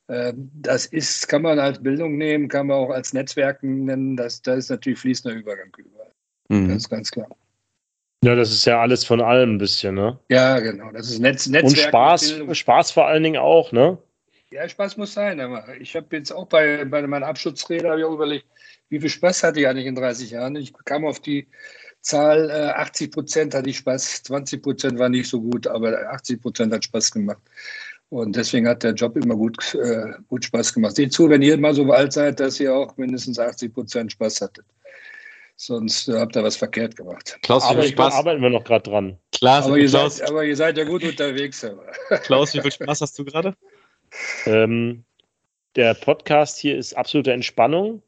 [0.09, 4.16] Ähm, das ist, kann man als Bildung nehmen, kann man auch als Netzwerken nennen.
[4.16, 6.12] Das, da ist natürlich fließender Übergang überall.
[6.49, 6.69] Mhm.
[6.69, 7.29] Das ist ganz klar.
[8.25, 10.19] Ja, das ist ja alles von allem ein bisschen, ne?
[10.31, 10.90] Ja, genau.
[10.90, 11.64] Das ist Netz, Netzwerk.
[11.64, 13.99] Und Spaß, Spaß vor allen Dingen auch, ne?
[14.51, 15.40] Ja, Spaß muss sein.
[15.40, 18.47] Aber ich habe jetzt auch bei, bei meiner Abschlussrede ich auch überlegt,
[18.88, 20.57] wie viel Spaß hatte ich eigentlich in 30 Jahren?
[20.57, 21.49] Ich kam auf die
[22.01, 26.40] Zahl, äh, 80 Prozent hatte ich Spaß, 20 Prozent war nicht so gut, aber 80
[26.40, 27.42] Prozent hat Spaß gemacht.
[28.09, 30.95] Und deswegen hat der Job immer gut, äh, gut Spaß gemacht.
[30.95, 34.42] Seht zu, wenn ihr mal so alt seid, dass ihr auch mindestens 80 Prozent Spaß
[34.42, 34.64] hattet.
[35.57, 37.38] Sonst äh, habt ihr was verkehrt gemacht.
[37.42, 39.19] Klaus, wie viel Spaß arbeiten wir noch gerade dran.
[39.33, 41.64] Klaus, aber, ihr Klaus, seid, aber ihr seid ja gut unterwegs.
[41.64, 41.85] Aber.
[42.23, 43.55] Klaus, wie viel Spaß hast du gerade?
[44.45, 45.05] Ähm,
[45.75, 48.03] der Podcast hier ist absolute Entspannung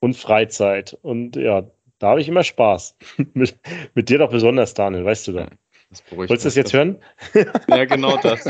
[0.00, 0.96] und Freizeit.
[1.02, 2.96] Und ja, da habe ich immer Spaß.
[3.34, 3.56] mit,
[3.94, 5.48] mit, dir doch besonders, Daniel, weißt du da.
[5.90, 6.98] Das Wolltest du das jetzt hören?
[7.68, 8.46] ja, genau das.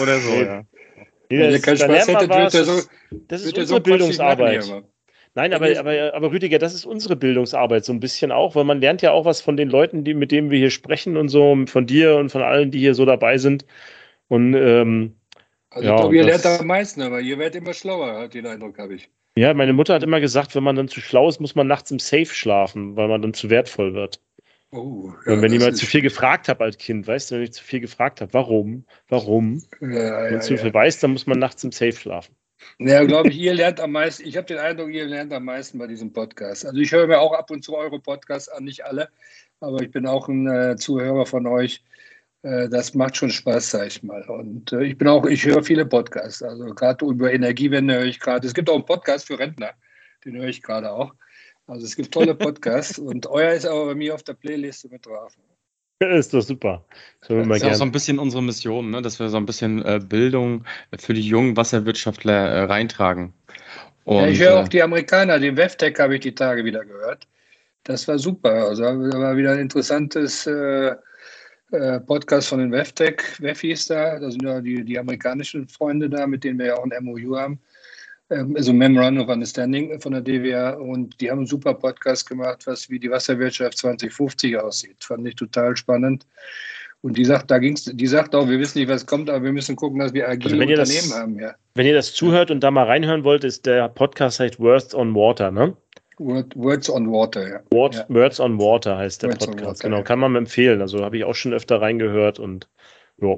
[0.00, 0.64] Oder so, ja.
[1.30, 4.68] Nee, das, keinen Spaß hättet, wird er so, das ist unsere so Bildungsarbeit.
[5.34, 8.80] Nein, aber, aber, aber Rüdiger, das ist unsere Bildungsarbeit so ein bisschen auch, weil man
[8.80, 11.56] lernt ja auch was von den Leuten, die, mit denen wir hier sprechen und so,
[11.66, 13.64] von dir und von allen, die hier so dabei sind.
[14.26, 15.14] Und ähm,
[15.70, 18.46] also ja, ich glaube, ihr lernt am meisten, aber ihr werdet immer schlauer, hat den
[18.46, 19.08] Eindruck, habe ich.
[19.36, 21.92] Ja, meine Mutter hat immer gesagt, wenn man dann zu schlau ist, muss man nachts
[21.92, 24.20] im Safe schlafen, weil man dann zu wertvoll wird.
[24.72, 27.42] Oh, ja, und wenn ich mal zu viel gefragt habe als Kind, weißt du, wenn
[27.42, 31.26] ich zu viel gefragt habe, warum, warum, ja, wenn ja, zu viel weiß, dann muss
[31.26, 32.36] man nachts im Safe schlafen.
[32.78, 34.26] Ja, glaube ich, ihr lernt am meisten.
[34.26, 36.66] Ich habe den Eindruck, ihr lernt am meisten bei diesem Podcast.
[36.66, 39.08] Also ich höre mir auch ab und zu eure Podcasts an, nicht alle,
[39.60, 41.82] aber ich bin auch ein äh, Zuhörer von euch.
[42.42, 44.22] Äh, das macht schon Spaß, sag ich mal.
[44.28, 46.42] Und äh, ich bin auch, ich höre viele Podcasts.
[46.42, 48.46] Also gerade über Energiewende höre ich gerade.
[48.46, 49.72] Es gibt auch einen Podcast für Rentner,
[50.24, 51.14] den höre ich gerade auch.
[51.70, 55.06] Also es gibt tolle Podcasts und euer ist aber bei mir auf der Playliste mit
[55.06, 55.36] drauf.
[56.00, 56.82] Ist doch super.
[57.20, 59.02] Das ist auch so ein bisschen unsere Mission, ne?
[59.02, 60.64] dass wir so ein bisschen äh, Bildung
[60.98, 63.34] für die jungen Wasserwirtschaftler äh, reintragen.
[64.04, 66.86] Und, ja, ich höre auch äh, die Amerikaner, den WEFTEC habe ich die Tage wieder
[66.86, 67.28] gehört.
[67.84, 68.50] Das war super.
[68.50, 70.94] Also da war wieder ein interessantes äh,
[71.72, 74.18] äh Podcast von den WEFTEC, WEFIs da.
[74.18, 77.36] Das sind ja die, die amerikanischen Freunde da, mit denen wir ja auch ein MOU
[77.36, 77.60] haben.
[78.30, 82.66] Ähm, also Memorandum of Understanding von der DWA und die haben einen super Podcast gemacht,
[82.66, 85.02] was wie die Wasserwirtschaft 2050 aussieht.
[85.02, 86.26] Fand ich total spannend.
[87.02, 89.52] Und die sagt, da ging's, die sagt auch, wir wissen nicht, was kommt, aber wir
[89.52, 91.38] müssen gucken, dass wir agile also Unternehmen das, haben.
[91.38, 91.54] Ja.
[91.74, 95.14] Wenn ihr das zuhört und da mal reinhören wollt, ist der Podcast heißt Words on
[95.14, 95.74] Water, ne?
[96.18, 97.60] Word, Words on Water, ja.
[97.70, 98.04] Word, ja.
[98.08, 99.66] Words on Water heißt der Words Podcast.
[99.66, 100.02] Water, genau, ja.
[100.02, 100.82] kann man empfehlen.
[100.82, 102.68] Also habe ich auch schon öfter reingehört und
[103.22, 103.36] ja,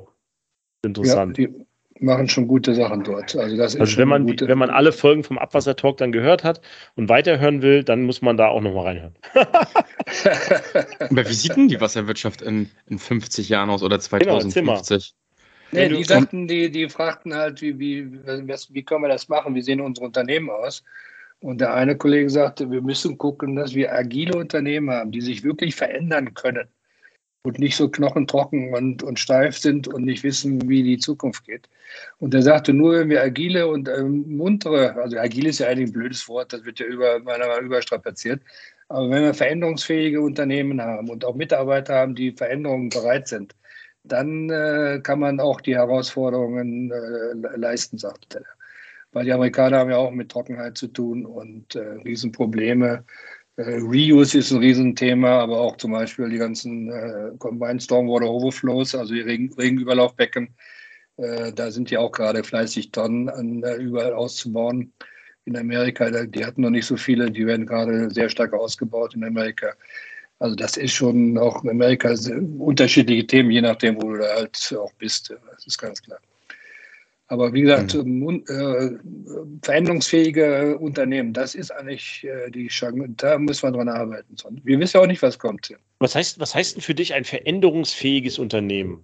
[0.84, 1.38] interessant.
[1.38, 1.64] Ja, die,
[2.02, 3.34] machen schon gute Sachen dort.
[3.36, 6.60] Also, das also wenn, man, wenn man alle Folgen vom Abwassertalk dann gehört hat
[6.96, 9.14] und weiterhören will, dann muss man da auch nochmal reinhören.
[11.00, 15.14] Aber wie sieht denn die Wasserwirtschaft in, in 50 Jahren aus oder 2050?
[15.70, 19.54] Genau, nee, die sagten, die, die fragten halt, wie, wie, wie können wir das machen?
[19.54, 20.82] Wie sehen unsere Unternehmen aus?
[21.40, 25.42] Und der eine Kollege sagte, wir müssen gucken, dass wir agile Unternehmen haben, die sich
[25.42, 26.68] wirklich verändern können
[27.44, 31.68] und nicht so knochentrocken und, und steif sind und nicht wissen, wie die Zukunft geht.
[32.18, 35.90] Und er sagte, nur wenn wir agile und ähm, muntere, also agil ist ja eigentlich
[35.90, 38.42] ein blödes Wort, das wird ja über, meiner überstrapaziert,
[38.88, 43.54] aber wenn wir veränderungsfähige Unternehmen haben und auch Mitarbeiter haben, die Veränderungen bereit sind,
[44.04, 48.44] dann äh, kann man auch die Herausforderungen äh, leisten, sagte er.
[49.12, 53.04] Weil die Amerikaner haben ja auch mit Trockenheit zu tun und äh, Riesenprobleme
[53.56, 58.94] äh, Reuse ist ein Riesenthema, aber auch zum Beispiel die ganzen äh, Combined Stormwater Overflows,
[58.94, 60.54] also die Regen, Regenüberlaufbecken.
[61.18, 64.92] Äh, da sind ja auch gerade fleißig Tonnen an, äh, überall auszubauen.
[65.44, 69.24] In Amerika, die hatten noch nicht so viele, die werden gerade sehr stark ausgebaut in
[69.24, 69.74] Amerika.
[70.38, 72.14] Also das ist schon auch in Amerika
[72.58, 75.34] unterschiedliche Themen, je nachdem, wo du da halt auch bist.
[75.50, 76.18] Das ist ganz klar.
[77.32, 78.44] Aber wie gesagt, mhm.
[78.46, 78.90] äh,
[79.62, 83.08] veränderungsfähige Unternehmen, das ist eigentlich äh, die Chance.
[83.16, 84.36] Da müssen wir dran arbeiten.
[84.64, 85.72] Wir wissen ja auch nicht, was kommt.
[85.98, 89.02] Was heißt, was heißt denn für dich ein veränderungsfähiges Unternehmen?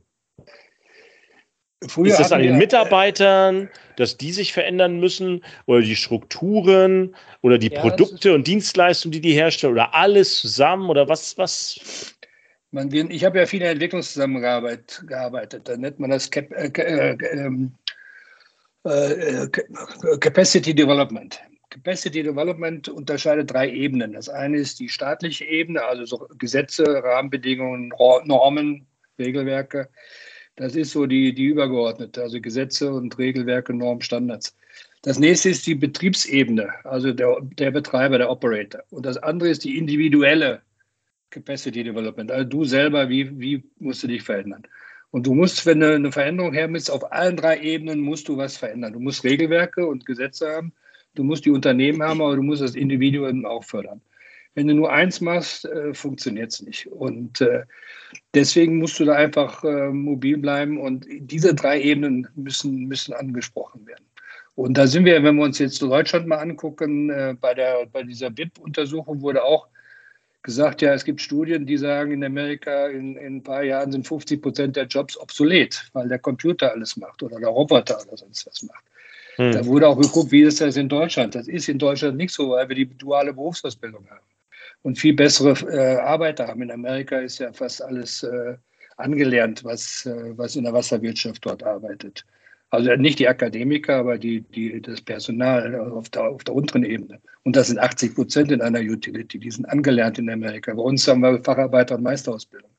[1.87, 7.57] Früher ist das an den Mitarbeitern, dass die sich verändern müssen oder die Strukturen oder
[7.57, 11.39] die ja, Produkte und Dienstleistungen, die die herstellen oder alles zusammen oder was?
[11.39, 12.15] was?
[12.73, 15.67] Man, ich habe ja viel in Entwicklungszusammenarbeit gearbeitet.
[15.67, 17.88] Da nennt man das Cap, äh, äh, ähm, äh,
[20.21, 21.41] Capacity Development.
[21.71, 24.15] Capacity Development unterscheidet drei Ebenen.
[24.15, 27.93] Das eine ist die staatliche Ebene, also so Gesetze, Rahmenbedingungen,
[28.25, 28.87] Normen,
[29.19, 29.89] Regelwerke.
[30.57, 34.57] Das ist so die, die übergeordnete, also Gesetze und Regelwerke, Normen, Standards.
[35.03, 38.83] Das nächste ist die Betriebsebene, also der, der Betreiber, der Operator.
[38.91, 40.63] Und das andere ist die individuelle
[41.31, 42.33] Capacity Development.
[42.33, 44.67] Also du selber, wie, wie musst du dich verändern?
[45.11, 48.37] Und du musst, wenn du eine Veränderung her bist, auf allen drei Ebenen musst du
[48.37, 48.93] was verändern.
[48.93, 50.73] Du musst Regelwerke und Gesetze haben,
[51.15, 54.03] du musst die Unternehmen haben, aber du musst das Individuum auch fördern.
[54.55, 56.89] Wenn du nur eins machst, äh, funktioniert es nicht.
[56.89, 57.65] Und äh,
[58.35, 63.87] deswegen musst du da einfach äh, mobil bleiben und diese drei Ebenen müssen, müssen angesprochen
[63.87, 64.05] werden.
[64.57, 68.03] Und da sind wir, wenn wir uns jetzt Deutschland mal angucken, äh, bei, der, bei
[68.03, 69.69] dieser BIP-Untersuchung wurde auch
[70.43, 74.07] gesagt, ja, es gibt Studien, die sagen, in Amerika in, in ein paar Jahren sind
[74.07, 78.47] 50 Prozent der Jobs obsolet, weil der Computer alles macht oder der Roboter oder sonst
[78.47, 78.85] was macht.
[79.37, 79.53] Hm.
[79.53, 81.35] Da wurde auch geguckt, wie ist das in Deutschland?
[81.35, 84.25] Das ist in Deutschland nicht so, weil wir die duale Berufsausbildung haben
[84.83, 86.63] und viel bessere äh, Arbeiter haben.
[86.63, 88.57] In Amerika ist ja fast alles äh,
[88.97, 92.25] angelernt, was, äh, was in der Wasserwirtschaft dort arbeitet.
[92.71, 97.19] Also nicht die Akademiker, aber die, die, das Personal auf der, auf der unteren Ebene.
[97.45, 99.39] Und das sind 80 Prozent in einer Utility.
[99.39, 100.75] Die sind angelernt in Amerika.
[100.75, 102.71] Bei uns haben wir Facharbeiter- und Meisterausbildung.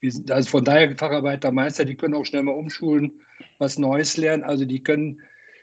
[0.00, 3.20] Sind, also von daher Facharbeiter, Meister, die können auch schnell mal umschulen,
[3.58, 4.44] was Neues lernen.
[4.44, 5.20] Also die können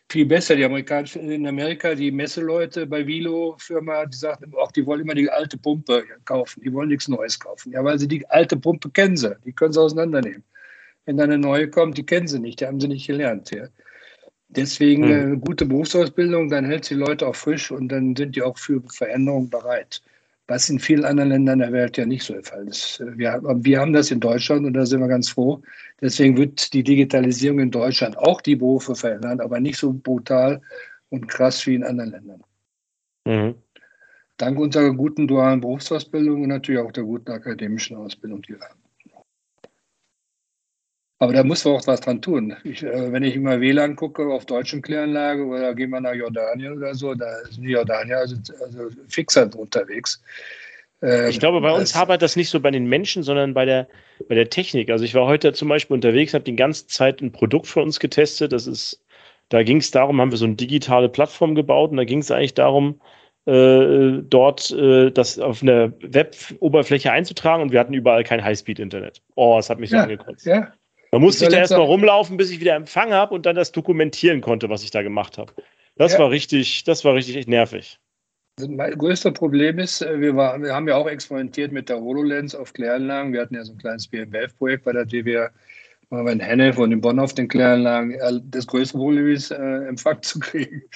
[0.09, 0.55] viel besser.
[0.55, 5.15] Die amerikanischen in Amerika, die Messeleute bei Vilo Firma, die sagen auch, die wollen immer
[5.15, 6.61] die alte Pumpe kaufen.
[6.61, 7.71] Die wollen nichts Neues kaufen.
[7.71, 9.35] Ja, weil sie die alte Pumpe kennen sie.
[9.45, 10.43] Die können sie auseinandernehmen.
[11.05, 13.51] Wenn dann eine neue kommt, die kennen sie nicht, die haben sie nicht gelernt.
[13.51, 13.67] Ja.
[14.49, 15.33] Deswegen hm.
[15.33, 18.81] äh, gute Berufsausbildung, dann hält sie Leute auch frisch und dann sind die auch für
[18.89, 20.01] Veränderungen bereit.
[20.47, 23.03] Was in vielen anderen Ländern der Welt ja nicht so der Fall ist.
[23.15, 25.61] Wir, wir haben das in Deutschland und da sind wir ganz froh.
[26.01, 30.61] Deswegen wird die Digitalisierung in Deutschland auch die Berufe verändern, aber nicht so brutal
[31.09, 32.43] und krass wie in anderen Ländern.
[33.25, 33.55] Mhm.
[34.37, 38.84] Dank unserer guten dualen Berufsausbildung und natürlich auch der guten akademischen Ausbildung, die wir haben.
[41.19, 42.55] Aber da muss man auch was dran tun.
[42.63, 46.73] Ich, äh, wenn ich immer WLAN gucke auf deutschen Kläranlage oder gehen wir nach Jordanien
[46.73, 50.21] oder so, da sind die Jordanier also, also fixer unterwegs.
[51.01, 53.87] Ähm, ich glaube, bei uns arbeitet das nicht so bei den Menschen, sondern bei der,
[54.27, 54.89] bei der Technik.
[54.89, 57.99] Also ich war heute zum Beispiel unterwegs, habe die ganze Zeit ein Produkt von uns
[57.99, 58.51] getestet.
[58.51, 59.01] Das ist,
[59.49, 62.31] da ging es darum, haben wir so eine digitale Plattform gebaut und da ging es
[62.31, 62.99] eigentlich darum,
[63.45, 69.21] äh, dort äh, das auf eine Web-Oberfläche einzutragen und wir hatten überall kein Highspeed-Internet.
[69.35, 70.45] Oh, das hat mich so ja, angekotzt.
[70.45, 70.73] Ja,
[71.15, 74.41] man musste ich da erstmal rumlaufen, bis ich wieder Empfang habe und dann das dokumentieren
[74.41, 75.53] konnte, was ich da gemacht habe.
[75.95, 76.19] Das ja.
[76.19, 77.99] war richtig, das war richtig echt nervig.
[78.67, 82.53] Mein größter Problem ist, äh, wir, war, wir haben ja auch experimentiert mit der HoloLens
[82.53, 83.31] auf Kläranlagen.
[83.31, 85.51] Wir hatten ja so ein kleines BMWF-Projekt bei der DWR,
[86.09, 88.19] wir in Hennef und in Bonn auf den Kläranlagen.
[88.51, 90.83] Das größte Problem ist, äh, Empfang zu kriegen.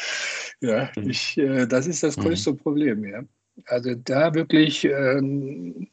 [0.62, 1.10] Ja, mhm.
[1.10, 2.24] ich, äh, das ist das mhm.
[2.24, 2.58] größte mhm.
[2.58, 3.06] Problem.
[3.06, 3.24] Ja.
[3.68, 5.88] Also da wirklich ähm,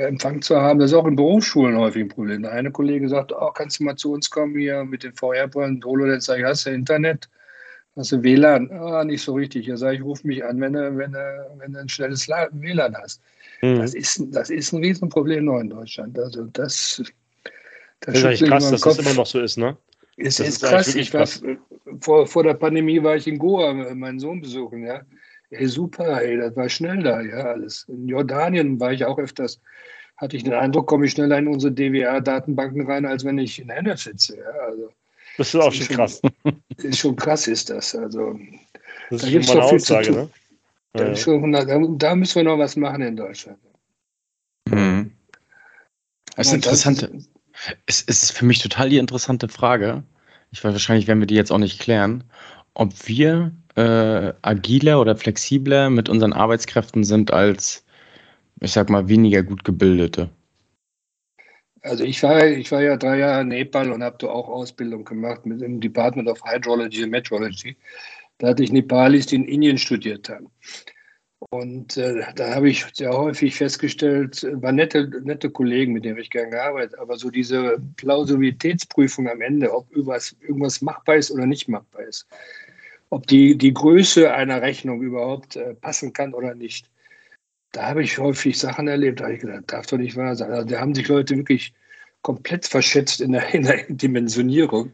[0.00, 0.78] Empfang zu haben.
[0.78, 2.42] Das ist auch in Berufsschulen häufig ein Problem.
[2.42, 5.82] Der eine Kollege sagt, oh, kannst du mal zu uns kommen hier mit den VR-Brillen,
[5.84, 7.28] HoloLens, sag ich, hast du Internet?
[7.96, 8.70] Hast du WLAN?
[8.72, 9.66] Ah, nicht so richtig.
[9.66, 12.96] Ja, sage ich, ruf mich an, wenn du, wenn du, wenn du ein schnelles WLAN
[12.96, 13.20] hast.
[13.62, 13.78] Mhm.
[13.78, 16.18] Das, ist, das ist ein Riesenproblem noch in Deutschland.
[16.18, 17.12] Also das, das,
[18.00, 19.76] das ist eigentlich krass, dass das immer noch so ist, ne?
[20.16, 20.94] Es ist, ist krass.
[20.94, 21.26] Ich war,
[22.00, 25.02] vor, vor der Pandemie war ich in Goa, meinen Sohn besuchen, ja.
[25.54, 27.84] Ey, super, ey, das war schnell da, ja, alles.
[27.88, 29.60] In Jordanien war ich auch öfters,
[30.16, 33.70] hatte ich den Eindruck, komme ich schneller in unsere DWR-Datenbanken rein, als wenn ich in
[33.70, 34.90] Hennef sitze, ja, also.
[35.36, 36.22] Das ist auch schon, schon krass.
[36.76, 37.94] Ist schon krass, ist das.
[37.94, 38.38] Also,
[39.10, 40.30] das ist da schon mal eine Aussage, ne?
[40.92, 41.16] Da, ja.
[41.16, 43.58] schon, da, da, müssen wir noch was machen in Deutschland.
[44.68, 45.10] Mhm.
[46.36, 47.10] Das ist interessant.
[47.86, 50.04] Es ist für mich total die interessante Frage.
[50.52, 52.22] Ich weiß, wahrscheinlich werden wir die jetzt auch nicht klären,
[52.74, 57.84] ob wir äh, agiler oder flexibler mit unseren Arbeitskräften sind als,
[58.60, 60.30] ich sag mal, weniger gut gebildete?
[61.82, 65.04] Also ich war, ich war ja drei Jahre in Nepal und habe da auch Ausbildung
[65.04, 67.76] gemacht mit dem Department of Hydrology and Meteorology.
[68.38, 70.48] Da hatte ich Nepalis, die in Indien studiert haben.
[71.50, 76.30] Und äh, da habe ich sehr häufig festgestellt, waren nette, nette Kollegen, mit denen ich
[76.30, 81.68] gerne gearbeitet aber so diese Plausibilitätsprüfung am Ende, ob irgendwas, irgendwas machbar ist oder nicht
[81.68, 82.26] machbar ist,
[83.10, 86.90] ob die, die Größe einer Rechnung überhaupt äh, passen kann oder nicht.
[87.72, 90.52] Da habe ich häufig Sachen erlebt, da habe ich gedacht, darf doch nicht wahr sein.
[90.52, 91.74] Also, da haben sich Leute wirklich
[92.22, 94.92] komplett verschätzt in der, in der Dimensionierung,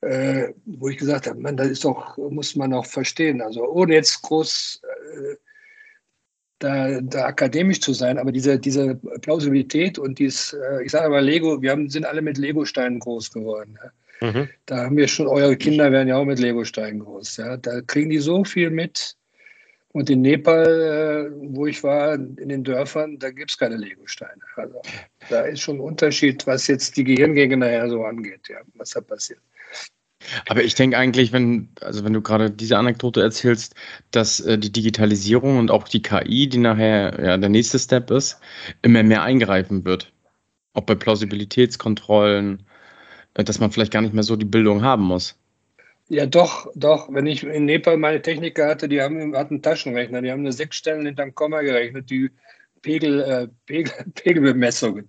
[0.00, 3.40] äh, wo ich gesagt habe, man, das ist doch, muss man auch verstehen.
[3.40, 5.36] Also ohne jetzt groß äh,
[6.58, 11.24] da, da, akademisch zu sein, aber diese, diese Plausibilität und dies, äh, ich sage mal
[11.24, 13.78] Lego, wir haben, sind alle mit Lego-Steinen groß geworden.
[13.82, 13.90] Ja.
[14.20, 14.48] Mhm.
[14.66, 17.36] Da haben wir schon, eure Kinder werden ja auch mit Lego-Steinen groß.
[17.38, 17.56] Ja.
[17.56, 19.16] Da kriegen die so viel mit.
[19.92, 24.42] Und in Nepal, äh, wo ich war, in den Dörfern, da gibt es keine Lego-Steine.
[24.56, 24.82] Also,
[25.30, 29.00] da ist schon ein Unterschied, was jetzt die Gehirngänge nachher so angeht, ja, was da
[29.00, 29.40] passiert.
[30.48, 33.74] Aber ich denke eigentlich, wenn, also wenn du gerade diese Anekdote erzählst,
[34.10, 38.38] dass äh, die Digitalisierung und auch die KI, die nachher ja, der nächste Step ist,
[38.82, 40.12] immer mehr eingreifen wird.
[40.74, 42.65] Auch bei Plausibilitätskontrollen,
[43.44, 45.38] dass man vielleicht gar nicht mehr so die Bildung haben muss.
[46.08, 47.12] Ja, doch, doch.
[47.12, 50.76] Wenn ich in Nepal meine Techniker hatte, die haben, hatten Taschenrechner, die haben eine sechs
[50.76, 52.30] Stellen hinterm Komma gerechnet, die
[52.82, 55.08] Pegel, äh, Pegel, Pegelbemessungen.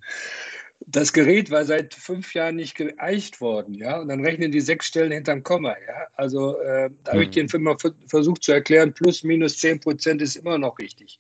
[0.86, 4.86] Das Gerät war seit fünf Jahren nicht geeicht worden, ja, und dann rechnen die sechs
[4.88, 6.08] Stellen hinterm Komma, ja.
[6.16, 10.22] Also äh, da habe ich den Film mal versucht zu erklären, plus minus zehn Prozent
[10.22, 11.20] ist immer noch richtig.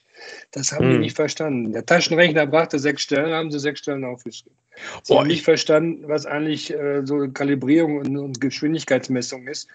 [0.51, 0.93] Das haben mhm.
[0.93, 1.73] die nicht verstanden.
[1.73, 4.57] Der Taschenrechner brachte sechs Stellen, haben sie sechs Stellen aufgeschrieben.
[5.03, 9.67] Sie oh, haben nicht verstanden, was eigentlich äh, so Kalibrierung und, und, Geschwindigkeitsmessung ist,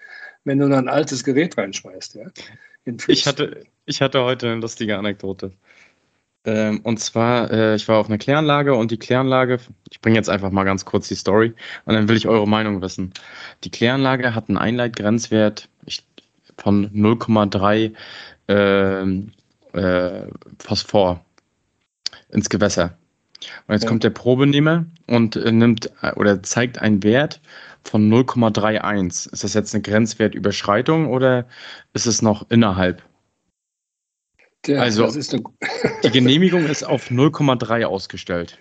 [0.45, 2.25] wenn du ein altes Gerät reinschmeißt, ja.
[3.07, 5.53] Ich hatte, ich hatte heute eine lustige Anekdote.
[6.45, 10.29] Ähm, und zwar, äh, ich war auf einer Kläranlage und die Kläranlage, ich bringe jetzt
[10.29, 11.53] einfach mal ganz kurz die Story
[11.85, 13.13] und dann will ich eure Meinung wissen.
[13.63, 15.69] Die Kläranlage hat einen Einleitgrenzwert
[16.57, 17.93] von 0,3
[18.49, 20.27] äh, äh,
[20.59, 21.23] Phosphor
[22.29, 22.97] ins Gewässer.
[23.67, 23.89] Und jetzt ja.
[23.89, 27.41] kommt der Probenehmer und äh, nimmt äh, oder zeigt einen Wert
[27.83, 29.31] von 0,31.
[29.31, 31.45] Ist das jetzt eine Grenzwertüberschreitung oder
[31.93, 33.01] ist es noch innerhalb?
[34.65, 35.43] Ja, also eine...
[36.03, 38.57] die Genehmigung ist auf 0,3 ausgestellt.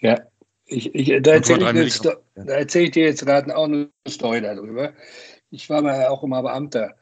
[0.00, 0.20] Ja,
[0.66, 2.00] ich, ich, da erzähle ich,
[2.46, 4.92] erzähl ich, dir jetzt gerade auch eine Story darüber.
[5.50, 6.94] Ich war mal auch immer Beamter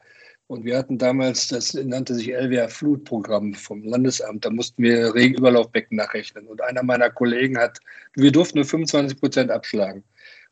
[0.48, 5.98] und wir hatten damals, das nannte sich LWR Flutprogramm vom Landesamt, da mussten wir Regenüberlaufbecken
[5.98, 6.46] nachrechnen.
[6.46, 7.78] Und einer meiner Kollegen hat,
[8.14, 10.02] wir durften nur 25 Prozent abschlagen.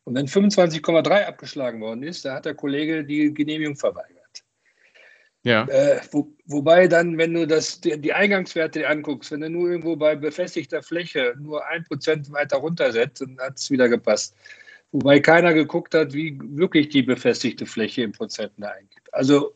[0.05, 4.16] Und wenn 25,3 abgeschlagen worden ist, da hat der Kollege die Genehmigung verweigert.
[5.47, 5.65] Ja.
[5.69, 9.95] Äh, wo, wobei dann, wenn du das, die, die, Eingangswerte anguckst, wenn du nur irgendwo
[9.95, 14.35] bei befestigter Fläche nur ein Prozent weiter runtersetzt, dann hat es wieder gepasst.
[14.91, 19.15] Wobei keiner geguckt hat, wie wirklich die befestigte Fläche in Prozenten eingibt.
[19.15, 19.55] Also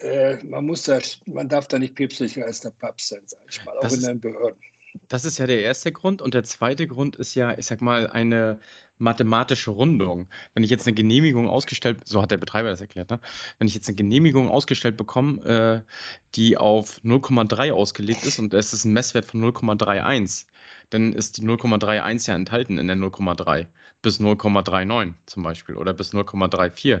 [0.00, 3.64] äh, man muss da, man darf da nicht päpstlicher als der Papst sein, sag ich
[3.64, 4.60] mal, auch das in den Behörden.
[5.08, 6.20] Das ist ja der erste Grund.
[6.22, 8.60] Und der zweite Grund ist ja, ich sag mal, eine
[8.98, 10.28] mathematische Rundung.
[10.54, 13.20] Wenn ich jetzt eine Genehmigung ausgestellt, so hat der Betreiber das erklärt, ne?
[13.58, 15.92] wenn ich jetzt eine Genehmigung ausgestellt bekomme, äh,
[16.34, 20.46] die auf 0,3 ausgelegt ist und es ist ein Messwert von 0,31,
[20.90, 23.66] dann ist die 0,31 ja enthalten in der 0,3
[24.02, 27.00] bis 0,39 zum Beispiel oder bis 0,34,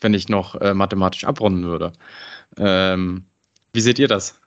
[0.00, 1.92] wenn ich noch äh, mathematisch abrunden würde.
[2.56, 3.26] Ähm,
[3.72, 4.40] wie seht ihr das?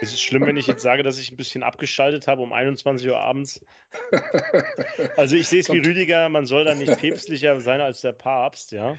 [0.00, 3.08] Ist es schlimm, wenn ich jetzt sage, dass ich ein bisschen abgeschaltet habe um 21
[3.08, 3.64] Uhr abends?
[5.16, 8.72] Also ich sehe es wie Rüdiger, man soll da nicht päpstlicher sein als der Papst,
[8.72, 8.98] ja.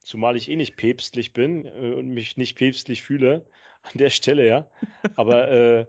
[0.00, 3.46] Zumal ich eh nicht päpstlich bin äh, und mich nicht päpstlich fühle
[3.82, 4.70] an der Stelle, ja.
[5.16, 5.86] Aber äh,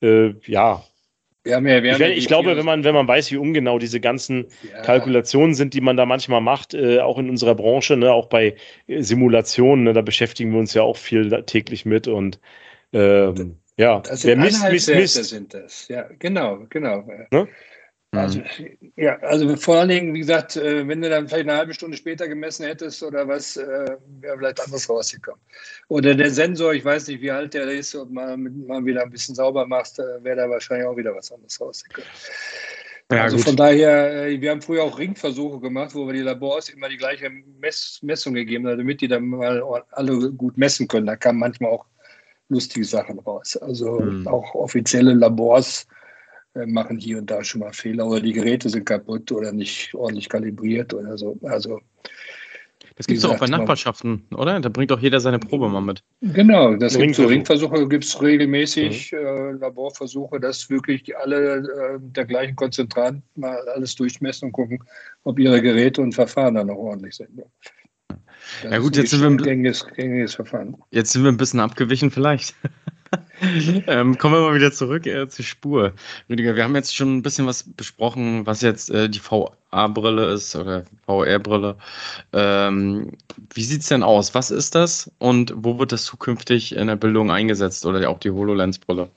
[0.00, 0.84] äh, ja.
[1.46, 4.82] Ja, haben ich, ich glaube, wenn man, wenn man weiß, wie ungenau diese ganzen ja.
[4.82, 8.54] Kalkulationen sind, die man da manchmal macht, äh, auch in unserer Branche, ne, auch bei
[8.86, 12.38] Simulationen, ne, da beschäftigen wir uns ja auch viel täglich mit und
[12.92, 15.88] ähm, ja, das sind Wer misst, misst, sind das.
[15.88, 17.08] Ja, genau, genau.
[17.30, 17.48] Ne?
[18.10, 18.40] Also,
[18.96, 21.96] ja, also vor allen Dingen, wie gesagt, äh, wenn du dann vielleicht eine halbe Stunde
[21.96, 25.40] später gemessen hättest oder was, äh, wäre vielleicht anders rausgekommen.
[25.88, 29.10] Oder der Sensor, ich weiß nicht, wie alt der ist, und mal, mal wieder ein
[29.10, 32.08] bisschen sauber machst, äh, wäre da wahrscheinlich auch wieder was anderes rausgekommen.
[33.12, 33.46] Ja, also gut.
[33.46, 37.30] von daher, wir haben früher auch Ringversuche gemacht, wo wir die Labors immer die gleiche
[37.60, 39.62] Mess Messung gegeben haben, damit die dann mal
[39.92, 41.06] alle gut messen können.
[41.06, 41.86] Da kam manchmal auch
[42.48, 43.56] lustige Sachen raus.
[43.56, 44.26] Also mhm.
[44.26, 45.86] auch offizielle Labors
[46.54, 49.94] äh, machen hier und da schon mal Fehler oder die Geräte sind kaputt oder nicht
[49.94, 51.38] ordentlich kalibriert oder so.
[51.42, 51.80] Also
[52.98, 54.58] das gibt es auch bei Nachbarschaften, oder?
[54.58, 56.02] Da bringt auch jeder seine Probe mal mit.
[56.20, 59.18] Genau, das gibt so Ringversuche, gibt es regelmäßig, mhm.
[59.18, 64.82] äh, Laborversuche, dass wirklich alle äh, der gleichen Konzentrant mal alles durchmessen und gucken,
[65.22, 67.40] ob ihre Geräte und Verfahren dann noch ordentlich sind.
[68.62, 70.76] Das ja gut, jetzt sind, wir, gängiges, gängiges Verfahren.
[70.90, 72.54] jetzt sind wir ein bisschen abgewichen vielleicht.
[73.86, 75.92] ähm, kommen wir mal wieder zurück äh, zur Spur.
[76.28, 80.56] Rüdiger, wir haben jetzt schon ein bisschen was besprochen, was jetzt äh, die VA-Brille ist
[80.56, 81.76] oder VR-Brille.
[82.32, 83.12] Ähm,
[83.54, 84.34] wie sieht es denn aus?
[84.34, 88.30] Was ist das und wo wird das zukünftig in der Bildung eingesetzt oder auch die
[88.30, 89.08] HoloLens-Brille?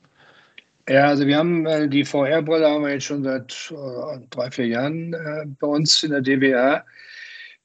[0.88, 4.66] Ja, also wir haben äh, die VR-Brille haben wir jetzt schon seit äh, drei, vier
[4.66, 6.84] Jahren äh, bei uns in der DWA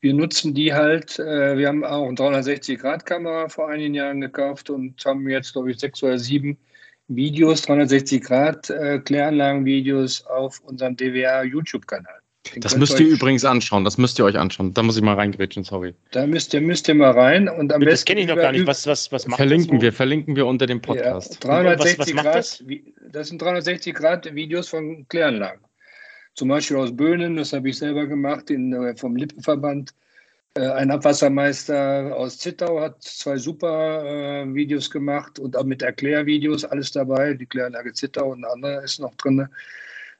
[0.01, 1.17] wir nutzen die halt.
[1.19, 5.79] Äh, wir haben auch eine 360-Grad-Kamera vor einigen Jahren gekauft und haben jetzt, glaube ich,
[5.79, 6.57] sechs oder sieben
[7.07, 12.19] Videos, 360-Grad-Kläranlagen-Videos äh, auf unserem DWA-YouTube-Kanal.
[12.55, 13.83] Das müsst ihr übrigens anschauen.
[13.83, 14.73] Das müsst ihr euch anschauen.
[14.73, 15.93] Da muss ich mal reingrätschen, sorry.
[16.11, 17.49] Da müsst ihr, müsst ihr mal rein.
[17.49, 18.65] Und am das kenne ich noch gar nicht.
[18.65, 21.43] Was, was, was macht verlinken das wir, verlinken wir unter dem Podcast.
[21.43, 22.63] Ja, 360 was, was Grad, das?
[23.11, 25.66] das sind 360 Grad Videos von Kläranlagen
[26.37, 29.93] zum Beispiel aus Böhnen, das habe ich selber gemacht, in, äh, vom Lippenverband.
[30.53, 36.63] Äh, ein Abwassermeister aus Zittau hat zwei super äh, Videos gemacht und auch mit Erklärvideos,
[36.63, 37.33] alles dabei.
[37.33, 39.47] Die Kläranlage Zittau und ein anderer ist noch drin.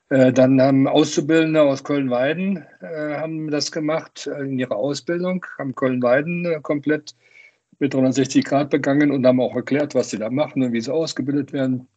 [0.10, 6.64] Äh, dann haben Auszubildende aus Köln-Weiden äh, das gemacht äh, in ihrer Ausbildung, haben Köln-Weiden
[6.64, 7.16] komplett
[7.80, 10.94] mit 360 Grad begangen und haben auch erklärt, was sie da machen und wie sie
[10.94, 11.88] ausgebildet werden.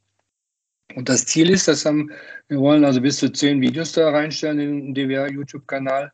[0.97, 2.11] Und das Ziel ist, das haben,
[2.49, 6.13] wir wollen also bis zu zehn Videos da reinstellen in den DWR-YouTube-Kanal.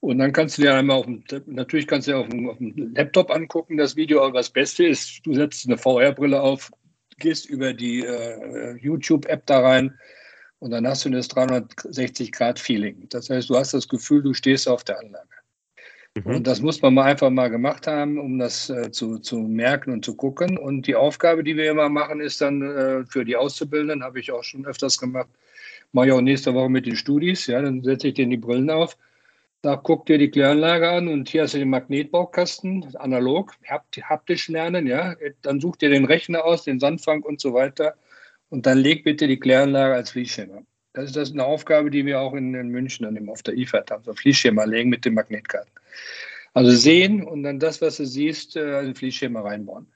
[0.00, 2.58] Und dann kannst du dir einmal auf dem, natürlich kannst du dir auf dem, auf
[2.58, 6.70] dem Laptop angucken, das Video, aber das Beste ist, du setzt eine VR-Brille auf,
[7.18, 9.98] gehst über die äh, YouTube-App da rein
[10.58, 13.08] und dann hast du das 360-Grad-Feeling.
[13.08, 15.35] Das heißt, du hast das Gefühl, du stehst auf der Anlage.
[16.24, 16.36] Mhm.
[16.36, 19.92] Und das muss man mal einfach mal gemacht haben, um das äh, zu, zu merken
[19.92, 20.58] und zu gucken.
[20.58, 24.32] Und die Aufgabe, die wir immer machen, ist dann äh, für die Auszubildenden, habe ich
[24.32, 25.28] auch schon öfters gemacht,
[25.92, 27.46] mache ich auch nächste Woche mit den Studis.
[27.46, 28.96] Ja, dann setze ich denen die Brillen auf.
[29.62, 34.86] Da guck dir die Kläranlage an und hier hast du den Magnetbaukasten, analog, haptisch lernen,
[34.86, 35.16] ja.
[35.42, 37.96] Dann such dir den Rechner aus, den Sandfang und so weiter.
[38.48, 40.62] Und dann leg bitte die Kläranlage als Fließschema.
[40.92, 43.90] Das ist das eine Aufgabe, die wir auch in, in München dann auf der IFAD
[43.90, 45.70] haben, so Fließschema legen mit den Magnetkarten.
[46.54, 49.86] Also sehen und dann das, was du siehst, äh, ein Fließschema reinbauen.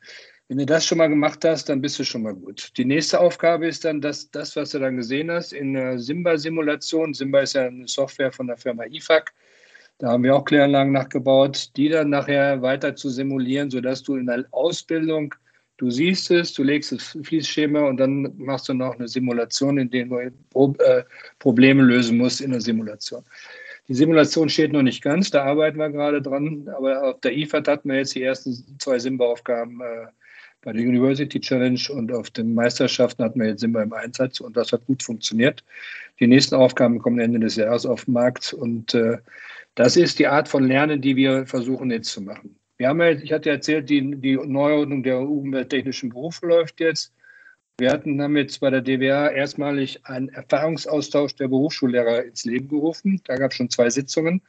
[0.49, 2.73] Wenn du das schon mal gemacht hast, dann bist du schon mal gut.
[2.77, 7.15] Die nächste Aufgabe ist dann, dass das, was du dann gesehen hast, in der Simba-Simulation,
[7.15, 9.33] Simba ist ja eine Software von der Firma IFAC,
[10.01, 14.27] da haben wir auch Kläranlagen nachgebaut, die dann nachher weiter zu simulieren, sodass du in
[14.27, 15.35] der Ausbildung,
[15.77, 19.91] du siehst es, du legst das Fließschema und dann machst du noch eine Simulation, in
[19.91, 21.05] der du äh,
[21.39, 23.25] Probleme lösen musst in der Simulation.
[23.91, 27.67] Die Simulation steht noch nicht ganz, da arbeiten wir gerade dran, aber auf der IFAD
[27.67, 30.07] hatten wir jetzt die ersten zwei Simba-Aufgaben äh,
[30.63, 34.57] bei der University Challenge und auf den Meisterschaften hatten wir jetzt Simba im Einsatz und
[34.57, 35.65] das hat gut funktioniert.
[36.21, 39.19] Die nächsten Aufgaben kommen Ende des Jahres auf den Markt und äh,
[39.75, 42.55] das ist die Art von Lernen, die wir versuchen jetzt zu machen.
[42.77, 47.13] Wir haben ja, ich hatte erzählt, die, die Neuordnung der umwelttechnischen Berufe läuft jetzt.
[47.81, 53.23] Wir hatten, haben jetzt bei der DWA erstmalig einen Erfahrungsaustausch der Berufsschullehrer ins Leben gerufen.
[53.25, 54.43] Da gab es schon zwei Sitzungen.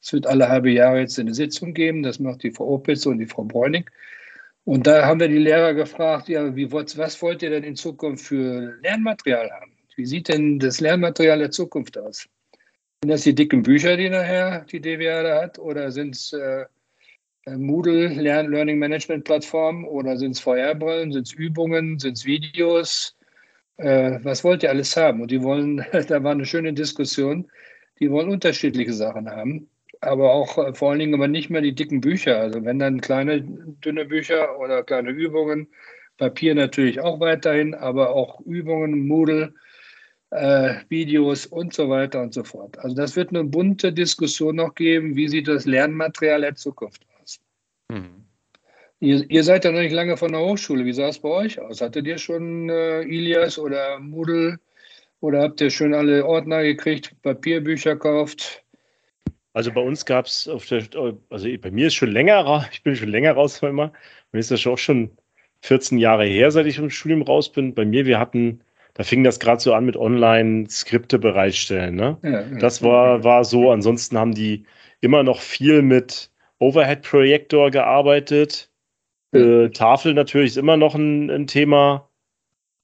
[0.00, 2.02] Es wird alle halbe Jahre jetzt eine Sitzung geben.
[2.02, 3.90] Das macht die Frau Opitz und die Frau Bräunig.
[4.64, 8.24] Und da haben wir die Lehrer gefragt, ja, wie, was wollt ihr denn in Zukunft
[8.24, 9.72] für Lernmaterial haben?
[9.96, 12.28] Wie sieht denn das Lernmaterial der Zukunft aus?
[13.02, 15.58] Sind das die dicken Bücher, die nachher die DWA da hat?
[15.58, 16.64] Oder sind es äh,
[17.46, 23.16] Moodle Learning Management Plattform oder sind es VR-Brillen, sind es Übungen, sind es Videos?
[23.78, 25.22] Äh, was wollt ihr alles haben?
[25.22, 27.50] Und die wollen, da war eine schöne Diskussion,
[27.98, 29.70] die wollen unterschiedliche Sachen haben,
[30.00, 32.38] aber auch äh, vor allen Dingen aber nicht mehr die dicken Bücher.
[32.38, 35.68] Also wenn dann kleine, dünne Bücher oder kleine Übungen,
[36.18, 39.54] Papier natürlich auch weiterhin, aber auch Übungen, Moodle,
[40.30, 42.78] äh, Videos und so weiter und so fort.
[42.80, 47.06] Also das wird eine bunte Diskussion noch geben, wie sieht das Lernmaterial der Zukunft
[47.90, 48.24] Mhm.
[49.00, 50.84] Ihr, ihr, seid ja noch nicht lange von der Hochschule.
[50.84, 51.80] Wie sah es bei euch aus?
[51.80, 54.58] Hattet ihr schon äh, Ilias oder Moodle
[55.20, 58.62] oder habt ihr schon alle Ordner gekriegt, Papierbücher gekauft?
[59.52, 60.84] Also bei uns gab es auf der,
[61.30, 63.92] also bei mir ist schon länger, ich bin schon länger raus immer.
[64.32, 65.10] Mir ist das auch schon
[65.62, 67.74] 14 Jahre her, seit ich vom Studium raus bin.
[67.74, 68.60] Bei mir, wir hatten,
[68.94, 71.96] da fing das gerade so an mit Online-Skripte bereitstellen.
[71.96, 72.18] Ne?
[72.22, 72.58] Ja, ja.
[72.58, 73.70] Das war, war so.
[73.70, 74.64] Ansonsten haben die
[75.00, 76.30] immer noch viel mit
[76.60, 78.70] Overhead-Projektor gearbeitet.
[79.32, 82.08] Äh, Tafel natürlich ist immer noch ein, ein, Thema.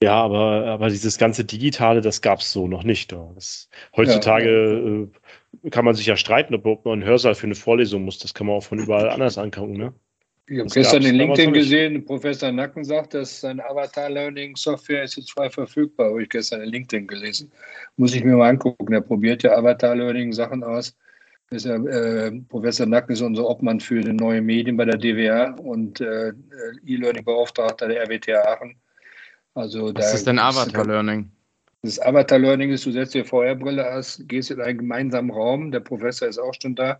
[0.01, 3.11] Ja, aber, aber dieses ganze Digitale, das gab es so noch nicht.
[3.11, 5.07] Das, heutzutage
[5.61, 5.67] ja.
[5.67, 8.19] äh, kann man sich ja streiten, ob man einen Hörsaal für eine Vorlesung muss.
[8.19, 9.73] Das kann man auch von überall anders angucken.
[9.73, 9.93] Ne?
[10.49, 15.49] Ich habe gestern in LinkedIn gesehen, Professor Nacken sagt, dass seine Avatar-Learning-Software ist jetzt frei
[15.49, 16.11] verfügbar.
[16.11, 17.51] Habe ich gestern in LinkedIn gelesen.
[17.97, 18.93] Muss ich mir mal angucken.
[18.93, 20.95] Er probiert ja Avatar-Learning-Sachen aus
[21.49, 25.55] ist ja, äh, Professor Nacken ist unser Obmann für die neue Medien bei der DWR
[25.59, 26.33] und äh,
[26.85, 28.75] E-Learning-Beauftragter der RWTH Aachen.
[29.53, 31.31] Also Was ist denn Avatar Learning?
[31.83, 35.79] Das Avatar Learning ist, du setzt dir VR-Brille aus, gehst in einen gemeinsamen Raum, der
[35.79, 36.99] Professor ist auch schon da,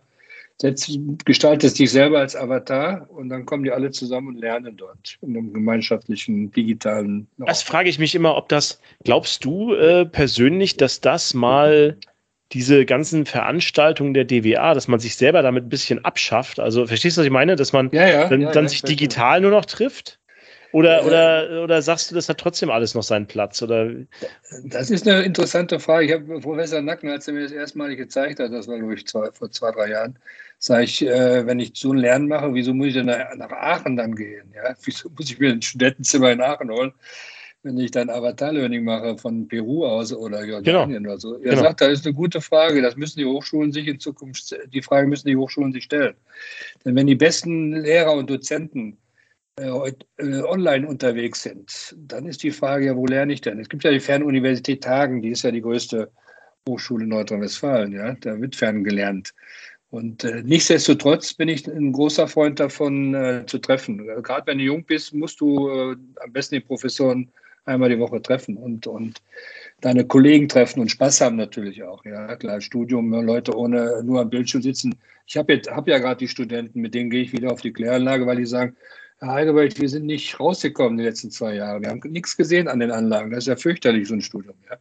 [0.60, 0.90] setzt,
[1.24, 5.36] gestaltest dich selber als Avatar und dann kommen die alle zusammen und lernen dort in
[5.36, 7.28] einem gemeinschaftlichen digitalen.
[7.38, 7.46] Raum.
[7.46, 11.98] Das frage ich mich immer, ob das, glaubst du äh, persönlich, dass das mal
[12.52, 16.58] diese ganzen Veranstaltungen der DWA, dass man sich selber damit ein bisschen abschafft.
[16.58, 17.56] Also verstehst du, was ich meine?
[17.56, 20.18] Dass man ja, ja, dann, ja, dann sich digital nur noch trifft?
[20.72, 23.62] Oder, oder, oder sagst du, das hat trotzdem alles noch seinen Platz?
[23.62, 23.90] Oder?
[24.64, 26.06] Das ist eine interessante Frage.
[26.06, 29.06] Ich habe Professor Nacken, als er mir das erstmalig gezeigt hat, das war, glaube ich,
[29.06, 30.18] zwei, vor zwei, drei Jahren,
[30.58, 33.50] sage ich, äh, wenn ich so ein Lernen mache, wieso muss ich denn nach, nach
[33.50, 34.52] Aachen dann gehen?
[34.54, 34.74] Ja?
[34.84, 36.92] Wieso muss ich mir ein Studentenzimmer in Aachen holen?
[37.62, 41.10] Wenn ich dann Avatar-Learning mache von Peru aus oder Jordanien genau.
[41.10, 41.34] oder so.
[41.34, 41.62] Er genau.
[41.62, 42.80] sagt, das ist eine gute Frage.
[42.82, 46.14] Das müssen die Hochschulen sich in Zukunft, die Frage müssen die Hochschulen sich stellen.
[46.84, 48.96] Denn wenn die besten Lehrer und Dozenten
[49.58, 53.58] äh, äh, online unterwegs sind, dann ist die Frage, ja, wo lerne ich denn?
[53.58, 56.10] Es gibt ja die Fernuniversität Hagen, die ist ja die größte
[56.68, 59.34] Hochschule in Nordrhein-Westfalen, ja, da wird ferngelernt.
[59.90, 64.06] Und äh, nichtsdestotrotz bin ich ein großer Freund davon, äh, zu treffen.
[64.22, 67.30] Gerade wenn du jung bist, musst du äh, am besten die Professoren
[67.68, 69.22] einmal die Woche treffen und, und
[69.80, 72.04] deine Kollegen treffen und Spaß haben natürlich auch.
[72.04, 74.96] Ja, klar, Studium, Leute ohne nur am Bildschirm sitzen.
[75.26, 78.26] Ich habe hab ja gerade die Studenten, mit denen gehe ich wieder auf die Kläranlage,
[78.26, 78.76] weil die sagen,
[79.20, 81.82] Herr Heidewald, wir sind nicht rausgekommen die letzten zwei Jahre.
[81.82, 83.30] Wir haben nichts gesehen an den Anlagen.
[83.30, 84.54] Das ist ja fürchterlich, so ein Studium.
[84.70, 84.78] Ja.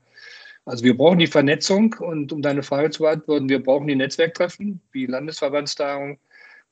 [0.66, 4.82] Also wir brauchen die Vernetzung und um deine Frage zu beantworten, wir brauchen die Netzwerktreffen,
[4.92, 6.20] wie Landesverbandstagung,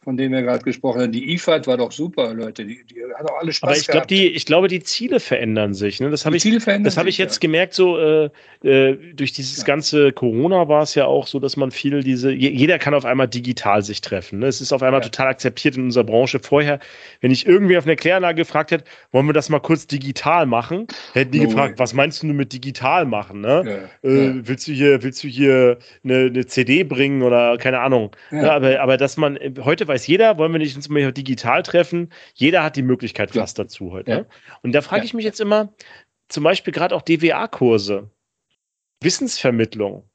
[0.05, 1.11] von denen wir gerade gesprochen haben.
[1.11, 2.63] Die IFAD war doch super, Leute.
[2.63, 5.73] Die, die hat auch alle Spaß Aber ich, glaub, die, ich glaube, die Ziele verändern
[5.73, 5.99] sich.
[5.99, 6.11] Ne?
[6.11, 7.39] Das habe ich, das hab ich jetzt ja.
[7.39, 8.29] gemerkt, so äh,
[8.63, 9.63] äh, durch dieses ja.
[9.63, 13.27] ganze Corona war es ja auch so, dass man viel diese, jeder kann auf einmal
[13.27, 14.39] digital sich treffen.
[14.39, 14.45] Ne?
[14.45, 15.05] Es ist auf einmal ja.
[15.05, 16.39] total akzeptiert in unserer Branche.
[16.39, 16.79] Vorher,
[17.21, 20.85] wenn ich irgendwie auf einer Kläranlage gefragt hätte, wollen wir das mal kurz digital machen,
[21.13, 21.79] hätten die no gefragt, way.
[21.79, 23.41] was meinst du mit digital machen?
[23.41, 23.89] Ne?
[24.03, 28.15] Äh, willst du hier, willst du hier eine, eine CD bringen oder keine Ahnung?
[28.29, 32.11] aber, aber dass man heute weiß jeder, wollen wir nicht uns mal digital treffen?
[32.33, 33.63] Jeder hat die Möglichkeit fast ja.
[33.63, 34.11] dazu heute.
[34.11, 34.17] Ja.
[34.19, 34.27] Ne?
[34.61, 35.73] Und da frage ich mich jetzt immer,
[36.27, 38.09] zum Beispiel gerade auch DWA-Kurse,
[39.01, 40.09] Wissensvermittlung.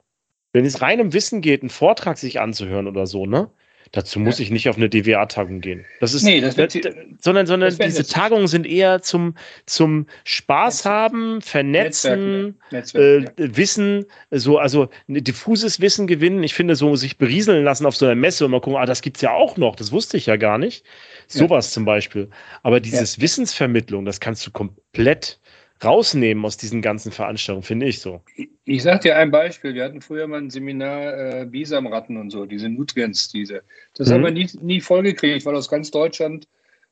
[0.53, 3.51] Wenn es rein um Wissen geht, einen Vortrag sich anzuhören oder so, ne?
[3.93, 4.45] Dazu muss ja.
[4.45, 5.85] ich nicht auf eine DWA-Tagung gehen.
[5.99, 6.79] Das ist, nee, das wird,
[7.21, 9.35] sondern, sondern diese Tagungen sind eher zum,
[9.67, 10.95] zum Spaß Netzwerk.
[10.95, 16.43] haben, vernetzen, Netzwerk, äh, Wissen, so, also ein diffuses Wissen gewinnen.
[16.45, 19.03] Ich finde, so sich berieseln lassen auf so einer Messe und mal gucken, ah, das
[19.03, 20.85] gibt's ja auch noch, das wusste ich ja gar nicht.
[21.27, 21.75] Sowas ja.
[21.75, 22.29] zum Beispiel.
[22.63, 23.21] Aber dieses.
[23.21, 25.39] Wissensvermittlung, das kannst du komplett
[25.83, 28.21] rausnehmen aus diesen ganzen Veranstaltungen, finde ich so.
[28.37, 29.75] Ich, ich sage dir ein Beispiel.
[29.75, 33.63] Wir hatten früher mal ein Seminar äh, Bisamratten und so, diese Nutrients, diese.
[33.95, 34.15] Das mhm.
[34.15, 36.47] haben wir nie, nie vollgekriegt, weil aus ganz Deutschland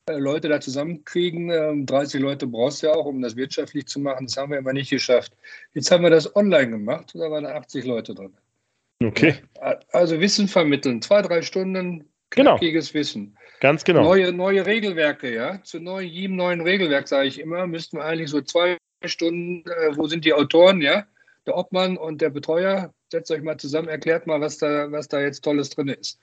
[0.06, 1.50] äh, Leute da zusammenkriegen.
[1.50, 4.26] Ähm, 30 Leute brauchst du ja auch, um das wirtschaftlich zu machen.
[4.26, 5.32] Das haben wir immer nicht geschafft.
[5.74, 8.32] Jetzt haben wir das online gemacht und da waren 80 Leute drin.
[9.02, 9.36] Okay.
[9.92, 12.04] Also Wissen vermitteln, zwei, drei Stunden.
[12.30, 13.00] Knackiges genau.
[13.00, 13.38] Wissen.
[13.60, 14.02] Ganz genau.
[14.02, 15.62] Neue, neue Regelwerke, ja.
[15.62, 19.96] Zu neu, jedem neuen Regelwerk, sage ich immer, müssten wir eigentlich so zwei Stunden, äh,
[19.96, 21.06] wo sind die Autoren, ja?
[21.46, 25.20] Der Obmann und der Betreuer, setzt euch mal zusammen, erklärt mal, was da, was da
[25.20, 26.20] jetzt Tolles drin ist.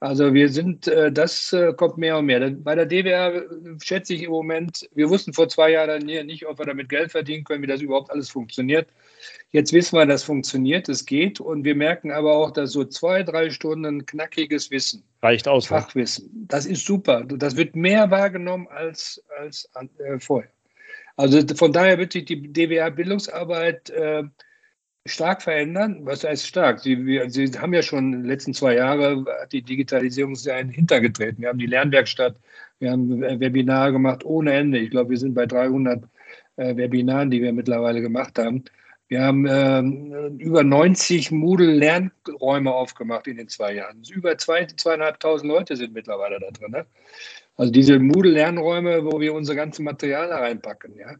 [0.00, 2.50] Also wir sind, äh, das äh, kommt mehr und mehr.
[2.50, 3.44] Bei der DWR äh,
[3.82, 7.42] schätze ich im Moment, wir wussten vor zwei Jahren nicht, ob wir damit Geld verdienen
[7.42, 8.88] können, wie das überhaupt alles funktioniert.
[9.50, 11.40] Jetzt wissen wir, das funktioniert, es geht.
[11.40, 15.02] Und wir merken aber auch, dass so zwei, drei Stunden knackiges Wissen.
[15.22, 15.70] Reicht aus.
[15.70, 15.80] Ne?
[15.80, 16.26] Fachwissen.
[16.26, 16.44] Ne?
[16.48, 17.24] Das ist super.
[17.24, 19.68] Das wird mehr wahrgenommen als, als
[19.98, 20.50] äh, vorher.
[21.16, 24.22] Also von daher wird sich die DWR-Bildungsarbeit äh,
[25.06, 26.00] stark verändern.
[26.02, 26.80] Was heißt stark?
[26.80, 31.40] Sie, wir, Sie haben ja schon in den letzten zwei Jahren die Digitalisierung sehr hintergetreten.
[31.40, 32.36] Wir haben die Lernwerkstatt,
[32.78, 34.78] wir haben Webinare gemacht ohne Ende.
[34.78, 36.04] Ich glaube, wir sind bei 300
[36.56, 38.64] äh, Webinaren, die wir mittlerweile gemacht haben.
[39.08, 39.80] Wir haben äh,
[40.42, 44.02] über 90 Moodle-Lernräume aufgemacht in den zwei Jahren.
[44.10, 46.72] Über zwei, zweieinhalbtausend Leute sind mittlerweile da drin.
[46.72, 46.86] Ne?
[47.56, 50.94] Also diese Moodle-Lernräume, wo wir unser ganzes Material reinpacken.
[50.96, 51.16] Ja?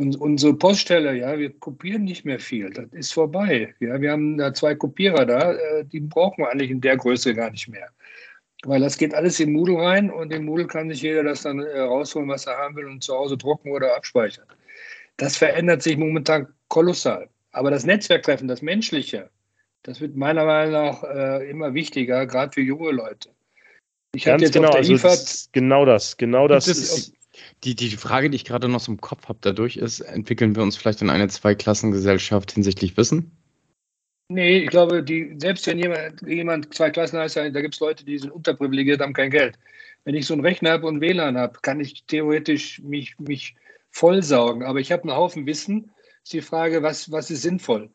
[0.00, 2.70] Und unsere Poststelle, ja, wir kopieren nicht mehr viel.
[2.70, 3.74] Das ist vorbei.
[3.80, 7.34] Ja, wir haben da zwei Kopierer da, äh, die brauchen wir eigentlich in der Größe
[7.34, 7.88] gar nicht mehr.
[8.64, 11.60] Weil das geht alles in Moodle rein und in Moodle kann sich jeder das dann
[11.60, 14.46] äh, rausholen, was er haben will und zu Hause drucken oder abspeichern.
[15.16, 17.28] Das verändert sich momentan kolossal.
[17.52, 19.30] Aber das Netzwerktreffen, das Menschliche,
[19.82, 23.30] das wird meiner Meinung nach äh, immer wichtiger, gerade für junge Leute.
[24.14, 26.66] Ich Ganz jetzt genau, also das genau das, genau das.
[26.66, 27.12] das ist,
[27.64, 30.62] die, die Frage, die ich gerade noch so im Kopf habe, dadurch ist, entwickeln wir
[30.62, 33.30] uns vielleicht in eine Zweiklassengesellschaft hinsichtlich Wissen?
[34.28, 38.04] Nee, ich glaube, die, selbst wenn jemand, jemand zwei Klassen heißt, da gibt es Leute,
[38.04, 39.56] die sind unterprivilegiert, haben kein Geld.
[40.04, 43.54] Wenn ich so einen Rechner habe und WLAN habe, kann ich theoretisch mich, mich
[43.96, 44.62] vollsaugen.
[44.62, 45.90] Aber ich habe einen Haufen Wissen
[46.22, 47.90] ist die Frage, was, was ist sinnvoll?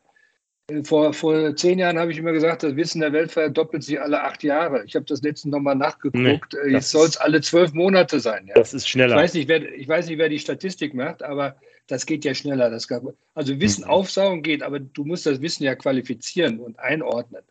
[0.84, 4.22] Vor, vor zehn Jahren habe ich immer gesagt, das Wissen der Welt verdoppelt sich alle
[4.22, 4.84] acht Jahre.
[4.84, 6.14] Ich habe das letzte nochmal nachgeguckt.
[6.14, 6.40] Nee,
[6.70, 8.46] Jetzt soll es alle zwölf Monate sein.
[8.46, 8.54] Ja?
[8.54, 9.16] Das ist schneller.
[9.16, 11.56] Ich weiß, nicht, wer, ich weiß nicht, wer die Statistik macht, aber
[11.88, 12.70] das geht ja schneller.
[12.70, 13.02] Das gab,
[13.34, 13.90] also Wissen mhm.
[13.90, 17.42] aufsaugen geht, aber du musst das Wissen ja qualifizieren und einordnen.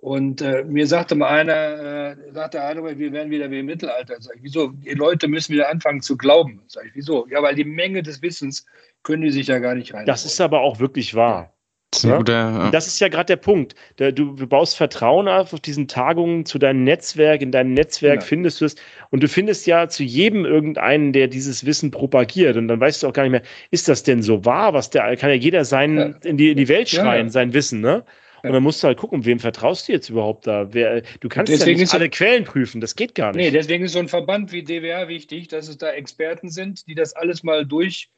[0.00, 4.16] Und äh, mir sagte mal einer, äh, sagte einer, wir werden wieder wie im Mittelalter.
[4.18, 4.68] Sag ich, wieso?
[4.68, 6.62] Die Leute müssen wieder anfangen zu glauben.
[6.68, 7.26] Sag ich, wieso?
[7.28, 8.64] Ja, weil die Menge des Wissens
[9.02, 10.06] können die sich ja gar nicht rein.
[10.06, 11.52] Das ist aber auch wirklich wahr.
[11.96, 12.16] Ja?
[12.16, 12.70] Guter, ja.
[12.70, 13.74] Das ist ja gerade der Punkt.
[13.96, 17.42] Du, du, baust Vertrauen auf, auf diesen Tagungen zu deinem Netzwerk.
[17.42, 18.26] In deinem Netzwerk ja.
[18.26, 18.76] findest du es.
[19.10, 22.56] Und du findest ja zu jedem irgendeinen, der dieses Wissen propagiert.
[22.56, 24.72] Und dann weißt du auch gar nicht mehr, ist das denn so wahr?
[24.72, 28.02] Was der, kann ja jeder sein, in, die, in die Welt schreien, sein Wissen, ne?
[28.42, 30.72] Und dann musst du halt gucken, wem vertraust du jetzt überhaupt da?
[30.72, 33.44] Wer, du kannst deswegen ja nicht alle Quellen prüfen, das geht gar nicht.
[33.44, 36.94] Nee, deswegen ist so ein Verband wie DWR wichtig, dass es da Experten sind, die
[36.94, 38.10] das alles mal durch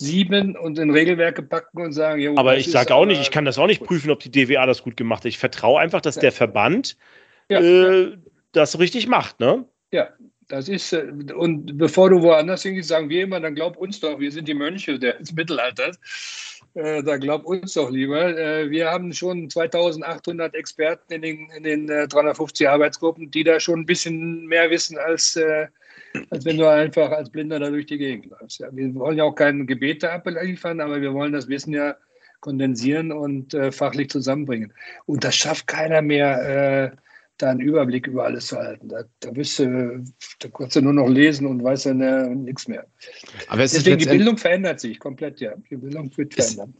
[0.00, 3.44] sieben und in Regelwerke packen und sagen, jo, aber ich sage auch nicht, ich kann
[3.44, 5.28] das auch nicht prüfen, ob die DWA das gut gemacht hat.
[5.28, 6.22] Ich vertraue einfach, dass ja.
[6.22, 6.96] der Verband
[7.50, 8.16] ja, äh, ja.
[8.52, 9.66] das richtig macht, ne?
[9.92, 10.08] Ja,
[10.48, 14.18] Das ist, äh, und bevor du woanders hingehst, sagen wir immer, dann glaub uns doch,
[14.18, 15.98] wir sind die Mönche des Mittelalters.
[16.74, 18.36] Äh, da glaub uns doch lieber.
[18.36, 23.80] Äh, wir haben schon 2800 Experten in den, in den 350 Arbeitsgruppen, die da schon
[23.80, 25.38] ein bisschen mehr wissen, als,
[26.30, 28.60] als wenn du einfach als Blinder da durch die Gegend läufst.
[28.60, 31.96] Ja, wir wollen ja auch keine Gebete abliefern, aber wir wollen das Wissen ja
[32.40, 34.72] kondensieren und äh, fachlich zusammenbringen.
[35.06, 36.92] Und das schafft keiner mehr.
[37.40, 38.88] Da einen Überblick über alles zu halten.
[38.88, 40.04] Da, da, bist du,
[40.40, 42.86] da kannst du nur noch lesen und weißt dann äh, nichts mehr.
[43.48, 45.52] Aber Deswegen die Bildung verändert sich komplett, ja.
[45.70, 46.74] Die Bildung wird verändern.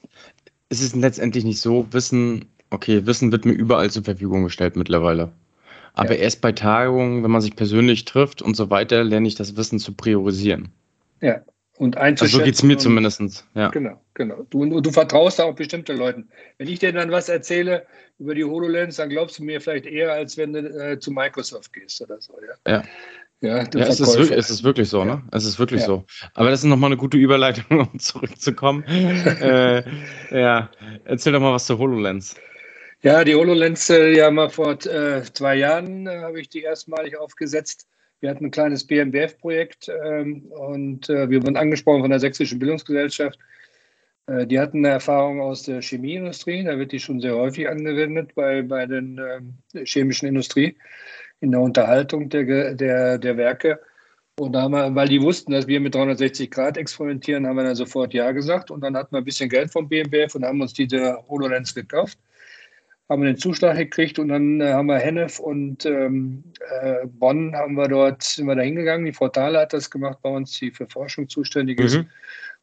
[0.68, 5.32] Es ist letztendlich nicht so, Wissen, okay, Wissen wird mir überall zur Verfügung gestellt mittlerweile.
[5.94, 6.22] Aber ja.
[6.22, 9.78] erst bei Tagungen, wenn man sich persönlich trifft und so weiter, lerne ich das Wissen
[9.78, 10.68] zu priorisieren.
[11.22, 11.40] Ja,
[11.80, 12.34] und einzuschätzen.
[12.34, 13.46] Also so geht es mir zumindest.
[13.54, 13.68] Ja.
[13.70, 14.46] Genau, genau.
[14.50, 16.28] Du, du vertraust auch bestimmte Leuten.
[16.58, 17.86] Wenn ich dir dann was erzähle
[18.18, 21.72] über die HoloLens, dann glaubst du mir vielleicht eher, als wenn du äh, zu Microsoft
[21.72, 22.34] gehst oder so.
[22.66, 22.72] Ja.
[22.72, 22.82] ja.
[23.42, 25.22] Ja, ja es, ist wirklich, es ist wirklich so, ne?
[25.32, 25.86] Es ist wirklich ja.
[25.86, 26.04] so.
[26.34, 28.84] Aber das ist nochmal eine gute Überleitung, um zurückzukommen.
[28.86, 29.82] äh,
[30.30, 30.70] ja,
[31.06, 32.36] erzähl doch mal was zur HoloLens.
[33.00, 37.16] Ja, die HoloLens, äh, ja mal vor äh, zwei Jahren äh, habe ich die erstmalig
[37.16, 37.86] aufgesetzt.
[38.20, 43.38] Wir hatten ein kleines BMWF-Projekt ähm, und äh, wir wurden angesprochen von der Sächsischen Bildungsgesellschaft.
[44.26, 48.34] Äh, die hatten eine Erfahrung aus der Chemieindustrie, da wird die schon sehr häufig angewendet
[48.34, 50.76] bei, bei den äh, chemischen Industrie
[51.40, 53.80] in der Unterhaltung der, der, der Werke.
[54.38, 57.64] Und da haben wir, weil die wussten, dass wir mit 360 Grad experimentieren, haben wir
[57.64, 58.70] dann sofort Ja gesagt.
[58.70, 62.18] Und dann hatten wir ein bisschen Geld vom BMWF und haben uns diese HoloLens gekauft
[63.11, 66.44] haben wir den Zuschlag gekriegt und dann äh, haben wir Hennef und ähm,
[66.80, 69.04] äh, Bonn haben wir dort, sind wir da hingegangen.
[69.04, 71.96] Die Frau Thaler hat das gemacht bei uns, die für Forschung zuständig ist.
[71.96, 72.06] Mhm.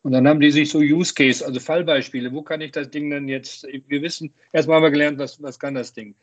[0.03, 3.09] Und dann haben die sich so Use Case, also Fallbeispiele, wo kann ich das Ding
[3.09, 6.15] denn jetzt, wir wissen, erstmal haben wir gelernt, was, was kann das Ding.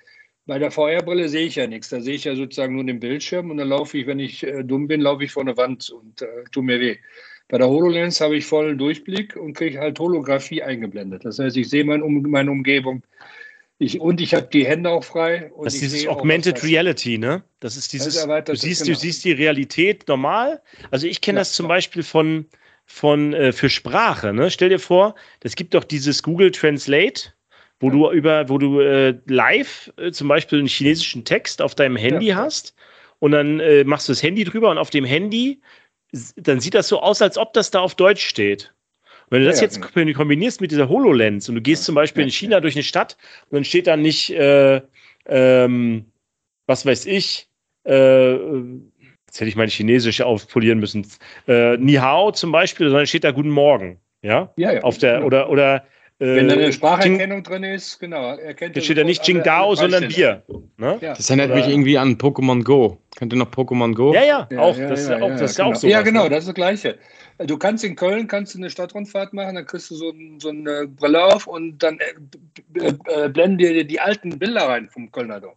[0.46, 3.50] Bei der VR-Brille sehe ich ja nichts, da sehe ich ja sozusagen nur den Bildschirm
[3.50, 6.22] und dann laufe ich, wenn ich äh, dumm bin, laufe ich vor eine Wand und
[6.22, 6.96] äh, tut mir weh.
[7.48, 11.26] Bei der HoloLens habe ich vollen Durchblick und kriege halt Holographie eingeblendet.
[11.26, 13.02] Das heißt, ich sehe meine, um, meine Umgebung
[13.78, 15.50] ich, und ich habe die Hände auch frei.
[15.62, 17.42] das ist dieses Augmented Reality, ne?
[17.60, 18.94] Das ist dieses, das du, siehst, genau.
[18.94, 20.62] du siehst die Realität normal.
[20.90, 21.78] Also ich kenne ja, das zum klar.
[21.78, 22.46] Beispiel von,
[22.86, 24.50] von äh, für Sprache, ne?
[24.50, 27.32] Stell dir vor, es gibt doch dieses Google Translate,
[27.80, 27.92] wo ja.
[27.92, 32.26] du über, wo du äh, live äh, zum Beispiel einen chinesischen Text auf deinem Handy
[32.26, 32.36] ja.
[32.36, 32.74] hast
[33.18, 35.60] und dann äh, machst du das Handy drüber und auf dem Handy,
[36.36, 38.72] dann sieht das so aus, als ob das da auf Deutsch steht.
[39.30, 40.12] Wenn du das ja, jetzt ja.
[40.12, 43.16] kombinierst mit dieser HoloLens und du gehst zum Beispiel in China durch eine Stadt
[43.50, 44.80] und dann steht da nicht, äh,
[45.26, 46.06] ähm,
[46.66, 47.48] was weiß ich,
[47.84, 51.06] äh, jetzt hätte ich mein Chinesisch aufpolieren müssen,
[51.48, 53.98] äh, Ni Hao zum Beispiel, sondern steht da Guten Morgen.
[54.22, 55.84] Ja, ja, ja auf der, oder, oder
[56.20, 58.36] äh, wenn da eine Spracherkennung Jing, drin ist, genau.
[58.36, 60.42] Erkennt da steht da nicht Jingdao, sondern Bier.
[60.76, 60.98] Ne?
[61.00, 61.14] Ja.
[61.14, 62.98] Das erinnert Oder, mich irgendwie an Pokémon Go.
[63.16, 64.14] Kennt ihr noch Pokémon Go?
[64.14, 64.76] Ja, ja, auch.
[64.76, 65.88] das ist ja, auch, das ist auch so.
[65.88, 66.30] Ja, genau, ne?
[66.30, 66.98] das ist das Gleiche.
[67.38, 70.86] Du kannst in Köln kannst du eine Stadtrundfahrt machen, dann kriegst du so, so eine
[70.86, 75.54] Brille auf und dann äh, äh, blenden dir die alten Bilder rein vom Kölner Dom.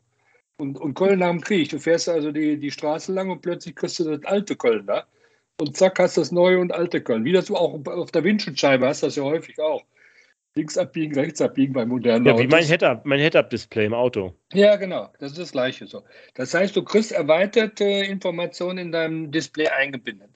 [0.57, 1.69] Und, und Köln nach dem Krieg.
[1.69, 5.05] Du fährst also die, die Straße lang und plötzlich kriegst du das alte Köln da.
[5.59, 7.25] Und zack, hast du das neue und alte Köln.
[7.25, 9.83] Wie das du auch auf der Windschutzscheibe hast, das ja häufig auch.
[10.55, 14.33] Links abbiegen, rechts abbiegen bei modernen Ja, wie mein Head-Up, mein Head-Up-Display im Auto.
[14.53, 15.13] Ja, genau.
[15.19, 16.03] Das ist das Gleiche so.
[16.33, 20.31] Das heißt, du kriegst erweiterte Informationen in deinem Display eingebindet.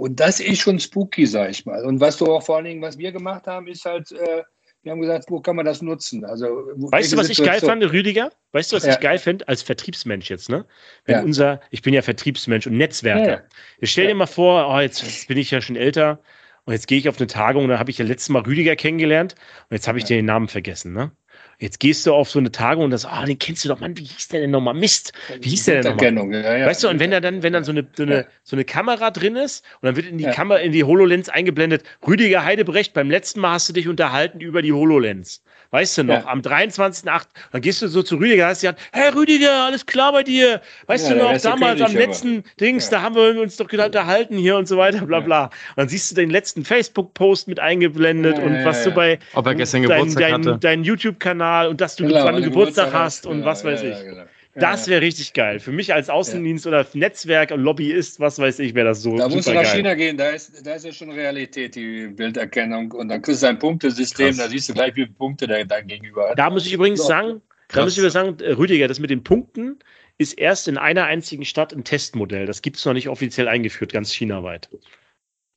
[0.00, 1.84] Und das ist schon spooky, sag ich mal.
[1.84, 4.42] Und was du auch vor allen Dingen, was wir gemacht haben, ist halt, äh,
[4.82, 6.24] wir haben gesagt, wo kann man das nutzen?
[6.24, 8.32] Also, weißt du, was ich geil fand, Rüdiger?
[8.52, 8.94] Weißt du, was ja.
[8.94, 10.64] ich geil finde als Vertriebsmensch jetzt, ne?
[11.04, 11.22] Wenn ja.
[11.22, 13.30] unser, ich bin ja Vertriebsmensch und Netzwerker.
[13.30, 13.42] Ja.
[13.78, 16.18] Ich stell dir mal vor, oh, jetzt, jetzt bin ich ja schon älter
[16.64, 18.76] und jetzt gehe ich auf eine Tagung und da habe ich ja letztes Mal Rüdiger
[18.76, 19.34] kennengelernt
[19.68, 21.12] und jetzt habe ich den Namen vergessen, ne?
[21.60, 23.94] Jetzt gehst du auf so eine Tagung und das, ah, den kennst du doch, Mann,
[23.98, 24.72] wie hieß der denn nochmal?
[24.72, 26.42] Mist, wie hieß der denn nochmal?
[26.42, 26.66] Ja, ja.
[26.66, 29.10] Weißt du, und wenn da dann, wenn dann so eine, so eine, so eine Kamera
[29.10, 30.24] drin ist und dann wird in die.
[30.24, 34.62] Kamera, in die HoloLens eingeblendet, Rüdiger Heidebrecht, beim letzten Mal hast du dich unterhalten über
[34.62, 35.42] die HoloLens.
[35.72, 36.26] Weißt du noch, ja.
[36.26, 40.24] am 23.8., dann gehst du so zu Rüdiger, hast gesagt, hey Rüdiger, alles klar bei
[40.24, 40.60] dir.
[40.86, 42.48] Weißt ja, du noch, damals am letzten aber.
[42.60, 42.98] Dings, ja.
[42.98, 45.44] da haben wir uns doch unterhalten hier und so weiter, bla bla.
[45.44, 49.84] Und dann siehst du den letzten Facebook-Post mit eingeblendet und was du bei Ob gestern
[49.84, 53.82] dein, dein, dein YouTube-Kanal und dass du genau, wann Geburtstag, Geburtstag hast und was weiß
[53.82, 53.98] ich.
[54.02, 54.24] Genau.
[54.54, 55.60] Das wäre richtig geil.
[55.60, 56.70] Für mich als Außendienst ja.
[56.70, 59.16] oder Netzwerk und Lobbyist, was weiß ich, wäre das so.
[59.16, 59.76] Da musst du nach geil.
[59.76, 62.90] China gehen, da ist, da ist ja schon Realität, die Bilderkennung.
[62.92, 65.86] Und dann kriegst du ein Punktesystem, da siehst du gleich, wie viele Punkte der dein
[65.86, 66.38] Gegenüber hat.
[66.38, 69.22] Da muss ich übrigens sagen, da muss ich übrigens sagen, äh, Rüdiger, das mit den
[69.22, 69.78] Punkten
[70.18, 72.46] ist erst in einer einzigen Stadt ein Testmodell.
[72.46, 74.68] Das gibt es noch nicht offiziell eingeführt, ganz chinaweit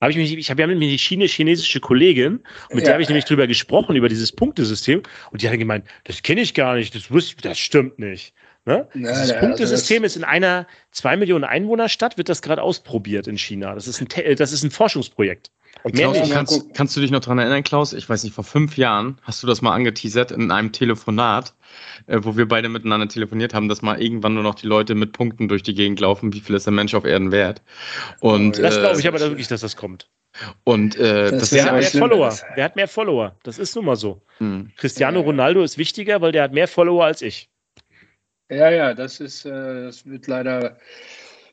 [0.03, 2.83] habe ich mich, ich habe ja mit mir die Chine, chinesische Kollegin, und mit ja.
[2.83, 6.41] der habe ich nämlich drüber gesprochen, über dieses Punktesystem, und die hat gemeint, das kenne
[6.41, 8.33] ich gar nicht, das wusste das stimmt nicht.
[8.65, 8.87] Ne?
[8.93, 13.27] Na, das ja, Punktesystem also ist in einer 2 Millionen Einwohnerstadt, wird das gerade ausprobiert
[13.27, 13.75] in China.
[13.75, 14.07] Das ist ein,
[14.37, 15.51] das ist ein Forschungsprojekt.
[15.91, 17.91] Klaus, kannst, kannst, du dich noch dran erinnern, Klaus?
[17.93, 21.55] Ich weiß nicht, vor fünf Jahren hast du das mal angeteasert in einem Telefonat,
[22.07, 25.11] äh, wo wir beide miteinander telefoniert haben, dass mal irgendwann nur noch die Leute mit
[25.11, 26.31] Punkten durch die Gegend laufen.
[26.31, 27.61] Wie viel ist der Mensch auf Erden wert?
[28.21, 30.09] Und, das glaube ich äh, aber wirklich, dass das kommt.
[30.63, 32.39] Und äh, das, das wer hat mehr Follower?
[32.55, 33.35] Wer hat mehr Follower?
[33.43, 34.21] Das ist nun mal so.
[34.37, 34.71] Hm.
[34.77, 37.49] Cristiano Ronaldo ist wichtiger, weil der hat mehr Follower als ich.
[38.53, 40.77] Ja, ja, das ist, äh, das wird leider,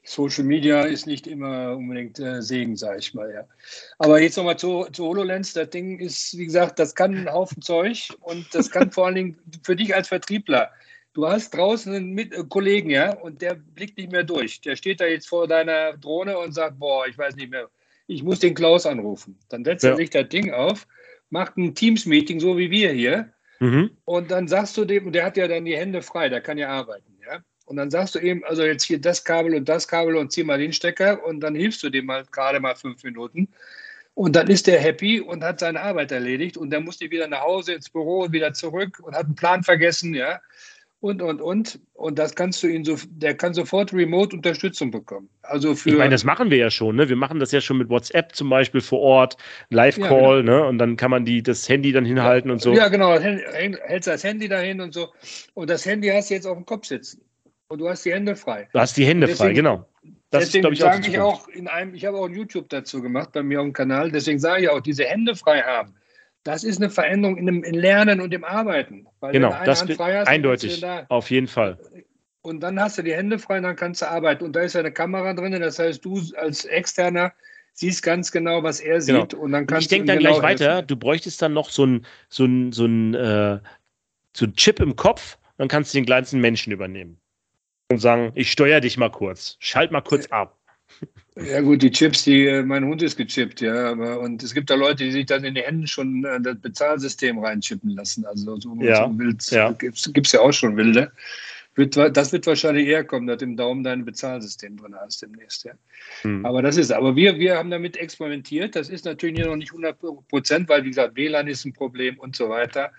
[0.02, 3.44] Social Media ist nicht immer unbedingt äh, Segen, sage ich mal, ja.
[3.98, 7.62] Aber jetzt nochmal zu, zu HoloLens, das Ding ist, wie gesagt, das kann ein Haufen
[7.62, 10.70] Zeug und das kann vor allen Dingen für dich als Vertriebler.
[11.12, 14.60] Du hast draußen einen Mit äh, Kollegen, ja, und der blickt nicht mehr durch.
[14.60, 17.68] Der steht da jetzt vor deiner Drohne und sagt, boah, ich weiß nicht mehr,
[18.06, 19.38] ich muss den Klaus anrufen.
[19.48, 19.90] Dann setzt ja.
[19.90, 20.86] er sich das Ding auf,
[21.30, 23.90] macht ein Teams-Meeting, so wie wir hier, Mhm.
[24.04, 26.68] Und dann sagst du dem, der hat ja dann die Hände frei, der kann ja
[26.68, 27.40] arbeiten, ja.
[27.66, 30.42] Und dann sagst du ihm, also jetzt hier das Kabel und das Kabel und zieh
[30.42, 33.48] mal den Stecker und dann hilfst du dem mal gerade mal fünf Minuten.
[34.14, 37.28] Und dann ist der happy und hat seine Arbeit erledigt und dann muss die wieder
[37.28, 40.40] nach Hause ins Büro und wieder zurück und hat einen Plan vergessen, ja
[41.00, 41.80] und, und, und.
[41.94, 45.28] Und das kannst du ihn so, der kann sofort Remote-Unterstützung bekommen.
[45.42, 45.90] Also für.
[45.90, 47.08] Ich meine, das machen wir ja schon, ne?
[47.08, 49.36] Wir machen das ja schon mit WhatsApp zum Beispiel vor Ort,
[49.70, 50.62] Live-Call, ja, genau.
[50.62, 50.66] ne?
[50.66, 52.72] Und dann kann man die, das Handy dann hinhalten ja, und so.
[52.72, 55.08] Ja, genau, hältst das Handy dahin und so.
[55.54, 57.22] Und das Handy hast du jetzt auf dem Kopf sitzen.
[57.68, 58.68] Und du hast die Hände frei.
[58.72, 59.86] Du hast die Hände deswegen, frei, genau.
[60.30, 63.42] Das deswegen sage ich auch in einem, ich habe auch ein YouTube dazu gemacht bei
[63.42, 65.94] mir auf dem Kanal, deswegen sage ich auch, diese Hände frei haben
[66.44, 69.06] das ist eine Veränderung in dem in Lernen und im Arbeiten.
[69.20, 71.78] Weil genau, das Hand frei hast, eindeutig, da, auf jeden Fall.
[72.42, 74.44] Und dann hast du die Hände frei und dann kannst du arbeiten.
[74.44, 77.32] Und da ist ja eine Kamera drin, das heißt, du als Externer
[77.74, 79.20] siehst ganz genau, was er genau.
[79.20, 79.34] sieht.
[79.34, 80.86] Und dann kannst ich denke dann genau gleich weiter, helfen.
[80.86, 83.58] du bräuchtest dann noch so ein, so ein, so ein, äh,
[84.34, 87.20] so ein Chip im Kopf, dann kannst du den kleinsten Menschen übernehmen.
[87.90, 90.56] Und sagen, ich steuere dich mal kurz, schalt mal kurz ab.
[91.36, 94.68] Ja gut, die Chips, die, äh, mein Hund ist gechippt, ja, aber und es gibt
[94.68, 98.26] da Leute, die sich dann in die Hände schon äh, das Bezahlsystem reinchippen lassen.
[98.26, 99.72] Also so, ja, so wild ja.
[99.72, 101.12] gibt es ja auch schon wilde.
[101.76, 105.72] Wird, das wird wahrscheinlich eher kommen, dass im Daumen dein Bezahlsystem drin hast demnächst, ja.
[106.22, 106.44] Hm.
[106.44, 108.74] Aber das ist, aber wir, wir haben damit experimentiert.
[108.74, 109.96] Das ist natürlich noch nicht 100
[110.28, 112.90] Prozent, weil wie gesagt, WLAN ist ein Problem und so weiter.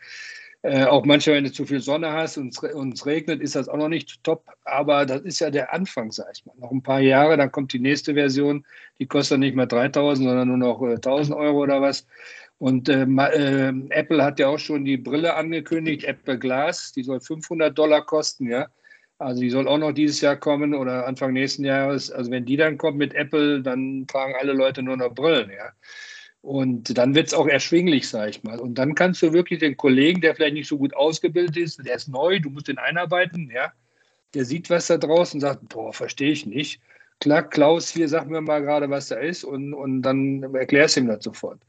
[0.64, 3.78] Äh, auch manchmal, wenn du zu viel Sonne hast und es regnet, ist das auch
[3.78, 4.46] noch nicht top.
[4.64, 6.54] Aber das ist ja der Anfang, sag ich mal.
[6.60, 8.66] Noch ein paar Jahre, dann kommt die nächste Version.
[9.00, 12.06] Die kostet nicht mehr 3000, sondern nur noch äh, 1000 Euro oder was.
[12.60, 16.92] Und äh, äh, Apple hat ja auch schon die Brille angekündigt, Apple Glass.
[16.92, 18.68] Die soll 500 Dollar kosten, ja.
[19.18, 22.12] Also die soll auch noch dieses Jahr kommen oder Anfang nächsten Jahres.
[22.12, 25.72] Also wenn die dann kommt mit Apple, dann tragen alle Leute nur noch Brillen, ja.
[26.42, 28.60] Und dann wird es auch erschwinglich, sage ich mal.
[28.60, 31.96] Und dann kannst du wirklich den Kollegen, der vielleicht nicht so gut ausgebildet ist, der
[31.96, 33.72] ist neu, du musst den einarbeiten, ja,
[34.34, 36.82] der sieht was da draußen und sagt, boah, verstehe ich nicht.
[37.20, 41.02] Klar, Klaus, hier sag mir mal gerade, was da ist und, und dann erklärst du
[41.02, 41.60] ihm das sofort.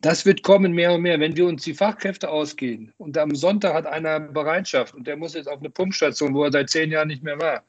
[0.00, 3.74] Das wird kommen mehr und mehr, wenn wir uns die Fachkräfte ausgehen und am Sonntag
[3.74, 7.08] hat einer Bereitschaft und der muss jetzt auf eine Pumpstation, wo er seit zehn Jahren
[7.08, 7.62] nicht mehr war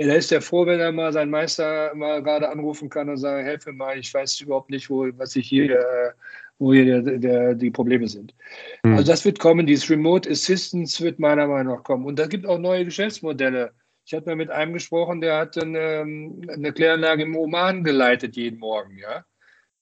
[0.00, 3.16] ja, da ist er froh, wenn er mal seinen Meister mal gerade anrufen kann und
[3.16, 6.12] sagen, helfe mal, ich weiß überhaupt nicht, wo, was ich hier, äh,
[6.58, 8.34] wo hier der, der, die Probleme sind.
[8.82, 8.94] Mhm.
[8.94, 12.06] Also das wird kommen, dieses Remote Assistance wird meiner Meinung nach kommen.
[12.06, 13.72] Und da gibt auch neue Geschäftsmodelle.
[14.04, 16.04] Ich hatte mal mit einem gesprochen, der hat eine,
[16.48, 19.24] eine Kläranlage im Oman geleitet jeden Morgen, ja.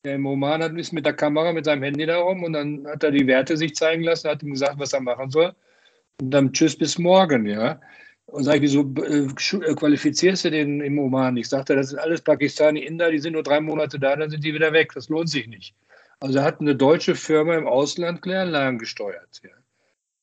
[0.04, 2.86] Der im Oman hat, ist mit der Kamera, mit seinem Handy da rum und dann
[2.86, 5.54] hat er die Werte sich zeigen lassen, hat ihm gesagt, was er machen soll.
[6.20, 7.80] Und dann tschüss bis morgen, ja.
[8.32, 11.36] Und sage ich, wieso äh, äh, qualifizierst du den im Oman?
[11.36, 14.42] Ich sagte, das sind alles Pakistani, Inder, die sind nur drei Monate da, dann sind
[14.42, 14.92] die wieder weg.
[14.94, 15.74] Das lohnt sich nicht.
[16.18, 19.42] Also hat eine deutsche Firma im Ausland Kläranlagen gesteuert.
[19.44, 19.50] Ja.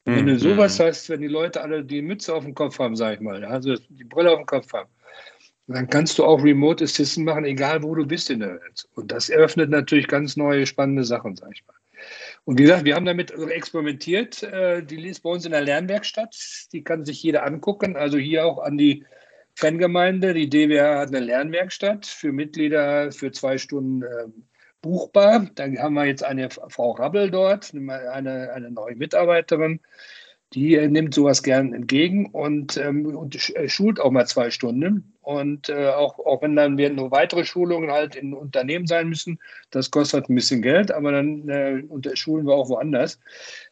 [0.06, 0.40] Und wenn du mhm.
[0.40, 3.46] sowas hast, wenn die Leute alle die Mütze auf dem Kopf haben, sag ich mal,
[3.46, 4.90] also die Brille auf dem Kopf haben,
[5.68, 8.90] dann kannst du auch Remote Assistant machen, egal wo du bist in der Welt.
[8.96, 11.76] Und das eröffnet natürlich ganz neue, spannende Sachen, sag ich mal.
[12.46, 14.44] Und wie gesagt, wir haben damit experimentiert.
[14.44, 16.36] Äh, die ist bei uns in der Lernwerkstatt.
[16.74, 17.96] Die kann sich jeder angucken.
[17.96, 19.06] Also hier auch an die
[19.56, 20.34] Fangemeinde.
[20.34, 24.46] Die DWH hat eine Lernwerkstatt für Mitglieder für zwei Stunden ähm,
[24.82, 25.50] buchbar.
[25.56, 29.82] Dann haben wir jetzt eine Frau Rabbel dort, eine, eine neue Mitarbeiterin.
[30.54, 35.14] Die äh, nimmt sowas gern entgegen und, ähm, und äh, schult auch mal zwei Stunden.
[35.22, 39.40] Und äh, auch, auch wenn dann wir nur weitere Schulungen halt in Unternehmen sein müssen,
[39.70, 43.20] das kostet ein bisschen Geld, aber dann äh, schulen wir auch woanders.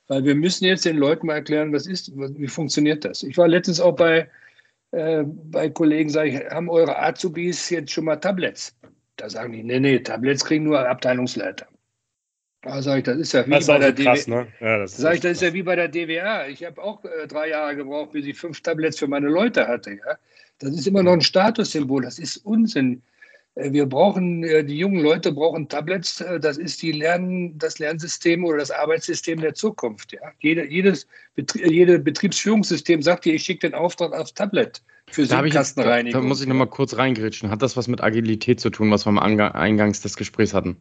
[0.07, 3.23] Weil wir müssen jetzt den Leuten mal erklären, was ist, wie funktioniert das.
[3.23, 4.29] Ich war letztens auch bei,
[4.91, 8.75] äh, bei Kollegen, sage ich, haben eure Azubis jetzt schon mal Tablets?
[9.15, 11.65] Da sagen die, nee, nee, Tablets kriegen nur Abteilungsleiter.
[12.61, 14.15] Da sage ich, das ist ja wie das bei der DWA.
[14.27, 14.47] Ne?
[14.59, 16.47] Ja, das sag ich, das ist ja wie bei der DWA.
[16.47, 19.91] Ich habe auch äh, drei Jahre gebraucht, bis ich fünf Tablets für meine Leute hatte.
[19.91, 20.17] Ja?
[20.59, 22.01] Das ist immer noch ein Statussymbol.
[22.01, 23.03] Das ist Unsinn.
[23.55, 26.21] Äh, wir brauchen, äh, die jungen Leute brauchen Tablets.
[26.21, 30.13] Äh, das ist die Lern, das Lernsystem oder das Arbeitssystem der Zukunft.
[30.13, 30.31] Ja?
[30.39, 35.37] Jede, jedes Betrie jede Betriebsführungssystem sagt dir, ich schicke den Auftrag aufs Tablet für da
[35.37, 36.21] Sandkastenreinigung.
[36.21, 37.49] Da muss ich nochmal kurz reingrätschen.
[37.49, 40.77] Hat das was mit Agilität zu tun, was wir am Eingangs des Gesprächs hatten?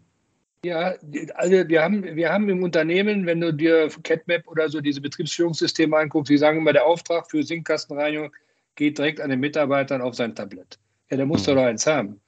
[0.65, 0.95] Ja,
[1.35, 5.97] also wir haben, wir haben im Unternehmen, wenn du dir CatMap oder so diese Betriebsführungssysteme
[5.97, 8.33] anguckst, die sagen immer, der Auftrag für Sinkkastenreinigung
[8.75, 10.79] geht direkt an den Mitarbeitern auf sein Tablet.
[11.11, 11.55] Ja, der muss mhm.
[11.55, 12.21] doch eins haben.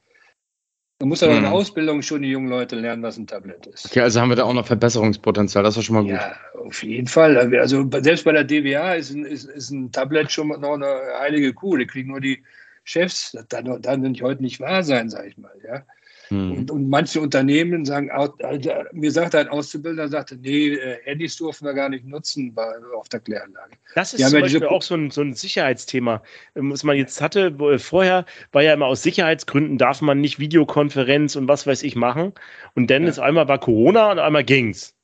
[0.99, 1.37] Da muss doch mhm.
[1.37, 3.87] in der Ausbildung schon die jungen Leute lernen, was ein Tablet ist.
[3.87, 6.13] Okay, also haben wir da auch noch Verbesserungspotenzial, das ist schon mal gut.
[6.13, 7.37] Ja, auf jeden Fall.
[7.59, 11.55] Also selbst bei der DWA ist ein, ist, ist ein Tablet schon noch eine heilige
[11.55, 11.77] Kuh.
[11.77, 12.43] Die kriegen nur die
[12.83, 13.33] Chefs.
[13.33, 15.53] Das kann, kann heute nicht wahr sein, sage ich mal.
[15.65, 15.85] Ja.
[16.29, 16.59] Hm.
[16.59, 21.65] Und, und, manche Unternehmen sagen, also, mir sagt ein Auszubildender, sagte, nee, äh, Handys dürfen
[21.65, 22.67] wir gar nicht nutzen bei,
[22.97, 23.73] auf der Kläranlage.
[23.95, 26.23] Das ist zum ja Beispiel auch so ein, so ein Sicherheitsthema,
[26.55, 27.55] ähm, was man jetzt hatte.
[27.79, 32.33] Vorher war ja immer aus Sicherheitsgründen darf man nicht Videokonferenz und was weiß ich machen.
[32.75, 33.09] Und dann ja.
[33.09, 34.95] ist einmal war Corona und einmal ging's.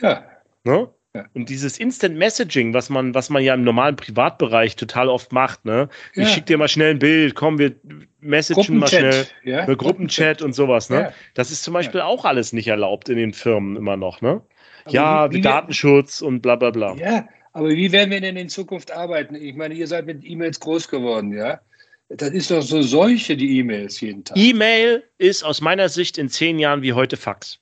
[0.00, 0.24] Ja.
[0.64, 0.88] Ne?
[1.16, 1.26] Ja.
[1.32, 5.64] Und dieses Instant Messaging, was man, was man ja im normalen Privatbereich total oft macht,
[5.64, 5.88] ne?
[6.14, 7.76] Ich schicke dir mal schnell ein Bild, komm, wir
[8.20, 9.24] messagen mal schnell.
[9.44, 9.64] Ja?
[9.64, 10.96] Gruppenchat, Gruppenchat und sowas, ne?
[10.96, 11.12] Ja.
[11.34, 14.42] Das ist zum Beispiel auch alles nicht erlaubt in den Firmen immer noch, ne?
[14.86, 16.96] Aber ja, wie, wie Datenschutz wir, und bla bla bla.
[16.96, 19.36] Ja, aber wie werden wir denn in Zukunft arbeiten?
[19.36, 21.60] Ich meine, ihr seid mit E-Mails groß geworden, ja?
[22.08, 24.36] Das ist doch so Seuche, die E-Mails jeden Tag.
[24.36, 27.60] E-Mail ist aus meiner Sicht in zehn Jahren wie heute Fax.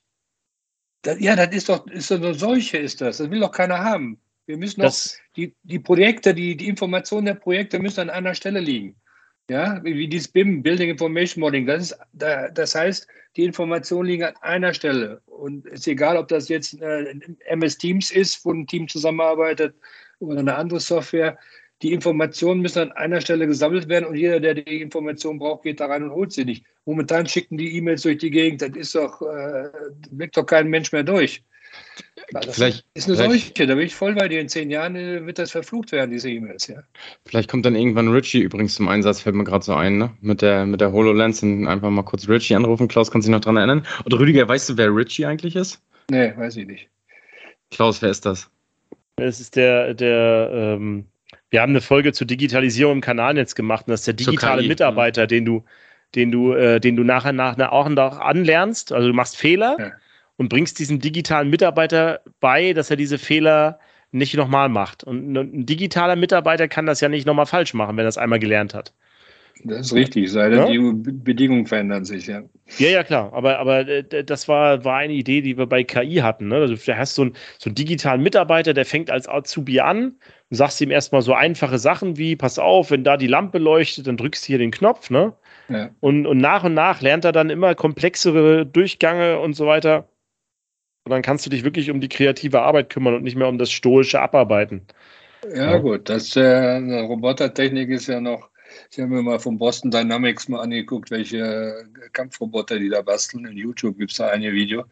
[1.03, 3.17] Das, ja, das ist doch, ist doch eine Seuche, ist das.
[3.17, 4.19] Das will doch keiner haben.
[4.45, 4.93] Wir müssen doch,
[5.35, 8.95] die, die Projekte, die, die Informationen der Projekte müssen an einer Stelle liegen.
[9.49, 11.65] Ja, wie, wie dieses BIM, Building Information Modeling.
[11.65, 15.21] Das, ist, das heißt, die Informationen liegen an einer Stelle.
[15.25, 17.13] Und es ist egal, ob das jetzt äh,
[17.47, 19.75] MS Teams ist, wo ein Team zusammenarbeitet
[20.19, 21.37] oder eine andere Software
[21.83, 25.79] die Informationen müssen an einer Stelle gesammelt werden und jeder, der die Information braucht, geht
[25.79, 26.63] da rein und holt sie nicht.
[26.85, 29.69] Momentan schicken die E-Mails durch die Gegend, das ist doch, äh,
[30.09, 31.43] blickt doch kein Mensch mehr durch.
[32.31, 34.39] Das vielleicht, ist eine Seuche, da bin ich voll bei dir.
[34.39, 36.81] In zehn Jahren äh, wird das verflucht werden, diese E-Mails, ja.
[37.25, 40.11] Vielleicht kommt dann irgendwann Richie übrigens zum Einsatz, fällt mir gerade so ein, ne?
[40.21, 42.87] Mit der, mit der HoloLens und einfach mal kurz Richie anrufen.
[42.87, 43.85] Klaus, kannst du dich noch dran erinnern?
[44.05, 45.81] Oder Rüdiger, weißt du, wer Richie eigentlich ist?
[46.09, 46.89] Nee, weiß ich nicht.
[47.71, 48.49] Klaus, wer ist das?
[49.17, 51.05] Es ist der, der, ähm,
[51.53, 55.27] wir haben eine Folge zur Digitalisierung im Kanalnetz gemacht und das ist der digitale Mitarbeiter,
[55.27, 55.63] den du,
[56.15, 58.91] den du, äh, den du nachher nach auch noch anlernst.
[58.91, 59.91] Also du machst Fehler ja.
[60.37, 63.77] und bringst diesem digitalen Mitarbeiter bei, dass er diese Fehler
[64.11, 65.03] nicht nochmal macht.
[65.03, 68.39] Und ein digitaler Mitarbeiter kann das ja nicht nochmal falsch machen, wenn er es einmal
[68.39, 68.91] gelernt hat.
[69.65, 70.65] Das ist richtig, sei denn ja?
[70.67, 72.43] die Bedingungen verändern sich, ja.
[72.77, 73.31] Ja, ja, klar.
[73.33, 76.47] Aber, aber äh, das war, war eine Idee, die wir bei KI hatten.
[76.49, 76.55] Ne?
[76.55, 80.15] Also, du hast so einen, so einen digitalen Mitarbeiter, der fängt als Azubi an
[80.49, 84.07] und sagst ihm erstmal so einfache Sachen wie: Pass auf, wenn da die Lampe leuchtet,
[84.07, 85.09] dann drückst du hier den Knopf.
[85.09, 85.33] Ne?
[85.69, 85.89] Ja.
[85.99, 90.09] Und, und nach und nach lernt er dann immer komplexere Durchgänge und so weiter.
[91.05, 93.57] Und dann kannst du dich wirklich um die kreative Arbeit kümmern und nicht mehr um
[93.57, 94.87] das stoische Abarbeiten.
[95.53, 95.77] Ja, ja.
[95.77, 96.09] gut.
[96.09, 98.49] Das äh, Robotertechnik ist ja noch
[98.91, 103.45] ich habe mir mal von Boston Dynamics mal angeguckt, welche Kampfroboter die da basteln.
[103.45, 104.85] In YouTube gibt es da ein Video.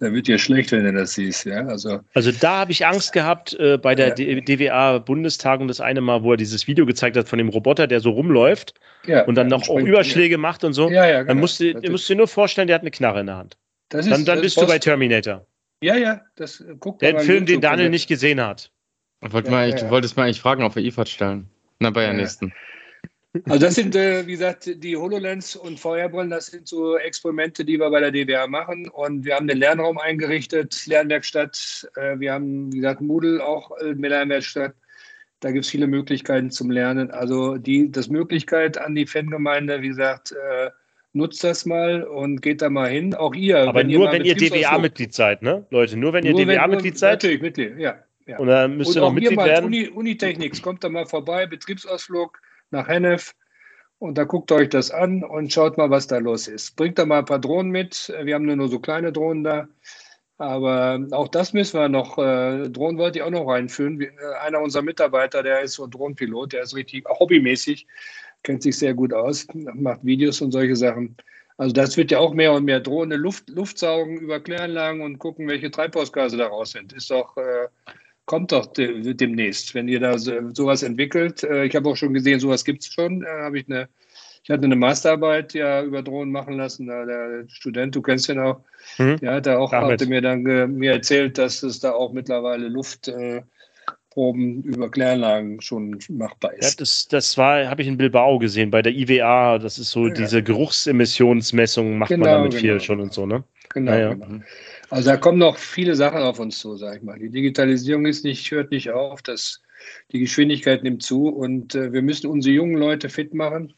[0.00, 1.44] Da wird dir schlecht, wenn du das siehst.
[1.44, 1.66] Ja?
[1.66, 4.40] Also, also da habe ich Angst gehabt äh, bei der ja.
[4.40, 8.10] DWA-Bundestagung das eine Mal, wo er dieses Video gezeigt hat von dem Roboter, der so
[8.10, 8.74] rumläuft
[9.06, 10.38] ja, und dann noch auch Überschläge ja.
[10.38, 10.88] macht und so.
[10.88, 11.28] Ja, ja, genau.
[11.28, 13.56] Dann musst du, musst du dir nur vorstellen, der hat eine Knarre in der Hand.
[13.92, 15.46] Ist, dann dann bist du bei Terminator.
[15.80, 18.70] Ja, ja, das guckt Der Film, den Daniel nicht gesehen hat.
[19.20, 21.48] Wollt mal, du wolltest mal eigentlich fragen, ob wir IFAD stellen.
[21.80, 22.52] Na, bei der nächsten.
[23.44, 27.78] Also das sind, äh, wie gesagt, die HoloLens und VR-Brillen, das sind so Experimente, die
[27.78, 28.88] wir bei der DWA machen.
[28.88, 31.88] Und wir haben den Lernraum eingerichtet, Lernwerkstatt.
[31.96, 34.74] Äh, wir haben, wie gesagt, Moodle auch äh, eine Lernwerkstatt.
[35.40, 37.10] Da gibt es viele Möglichkeiten zum Lernen.
[37.10, 40.70] Also die, das Möglichkeit an die Fangemeinde, wie gesagt, äh,
[41.12, 43.14] nutzt das mal und geht da mal hin.
[43.14, 43.58] Auch ihr.
[43.58, 45.66] Aber wenn nur, ihr wenn ihr DWA-Mitglied seid, ne?
[45.70, 47.22] Leute, nur wenn ihr DWA-Mitglied seid.
[47.22, 47.98] Natürlich, Mitglied, ja.
[48.26, 48.38] ja.
[48.38, 49.66] Und dann müsst ihr noch Mitglied werden.
[49.66, 52.40] Uni, Unitechnics, kommt da mal vorbei, Betriebsausflug
[52.70, 53.34] nach Hennef
[53.98, 56.76] und da guckt euch das an und schaut mal, was da los ist.
[56.76, 58.12] Bringt da mal ein paar Drohnen mit.
[58.22, 59.68] Wir haben nur so kleine Drohnen da.
[60.38, 64.00] Aber auch das müssen wir noch, äh, Drohnen wollte ich auch noch reinführen.
[64.00, 64.08] Äh,
[64.40, 67.88] einer unserer Mitarbeiter, der ist so Drohnenpilot, der ist richtig hobbymäßig,
[68.44, 71.16] kennt sich sehr gut aus, macht Videos und solche Sachen.
[71.56, 75.18] Also das wird ja auch mehr und mehr Drohne Luft, Luft saugen über Kläranlagen und
[75.18, 76.92] gucken, welche Treibhausgase daraus sind.
[76.92, 77.66] Ist doch äh,
[78.28, 81.42] kommt doch de demnächst, wenn ihr da so, sowas entwickelt.
[81.42, 83.24] Äh, ich habe auch schon gesehen, sowas gibt es schon.
[83.24, 83.88] Äh, habe ich eine,
[84.44, 86.86] Ich hatte eine Masterarbeit ja über Drohnen machen lassen.
[86.86, 88.60] Der Student, du kennst ihn auch,
[88.98, 89.16] mhm.
[89.18, 93.46] der hat da auch, hatte mir dann mir erzählt, dass es da auch mittlerweile Luftproben
[94.64, 96.74] äh, über Kläranlagen schon machbar ist.
[96.74, 99.58] Ja, das, das war, habe ich in Bilbao gesehen, bei der IWA.
[99.58, 100.12] Das ist so ja.
[100.12, 102.60] diese Geruchsemissionsmessung macht genau, man damit genau.
[102.60, 103.42] viel schon und so, ne?
[103.70, 104.42] Genau, ja, genau.
[104.90, 107.18] Also da kommen noch viele Sachen auf uns zu, sag ich mal.
[107.18, 109.62] Die Digitalisierung ist nicht, hört nicht auf, das,
[110.12, 113.74] die Geschwindigkeit nimmt zu und äh, wir müssen unsere jungen Leute fit machen.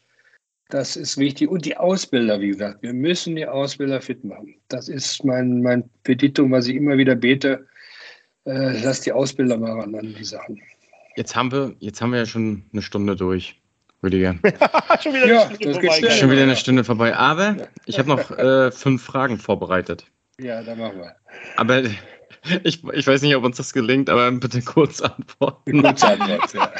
[0.69, 1.49] Das ist wichtig.
[1.49, 4.55] Und die Ausbilder, wie gesagt, wir müssen die Ausbilder fit machen.
[4.69, 7.67] Das ist mein, mein Petitum, was ich immer wieder bete.
[8.45, 10.61] Äh, lass die Ausbilder mal ran an die Sachen.
[11.17, 13.60] Jetzt haben wir, jetzt haben wir ja schon eine Stunde durch,
[14.03, 14.35] Rüdiger.
[15.01, 17.15] schon wieder, ja, schon wieder eine Stunde vorbei.
[17.15, 20.05] Aber ich habe noch äh, fünf Fragen vorbereitet.
[20.39, 21.15] Ja, dann machen wir.
[21.57, 21.83] Aber
[22.63, 25.81] ich, ich weiß nicht, ob uns das gelingt, aber bitte kurz antworten.
[25.81, 26.71] Kurz antworten, ja.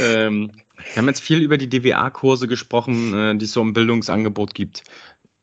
[0.26, 4.54] ähm, wir haben jetzt viel über die DWA-Kurse gesprochen, äh, die es so im Bildungsangebot
[4.54, 4.84] gibt.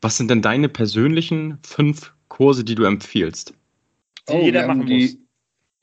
[0.00, 3.54] Was sind denn deine persönlichen fünf Kurse, die du empfiehlst?
[4.28, 5.12] Die oh, jeder machen die, muss.
[5.12, 5.23] Die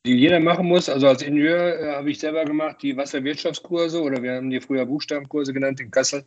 [0.06, 0.90] jeder machen muss.
[0.90, 4.86] Also als Ingenieur äh, habe ich selber gemacht die Wasserwirtschaftskurse oder wir haben die früher
[4.86, 6.24] Buchstabenkurse genannt in Kassel.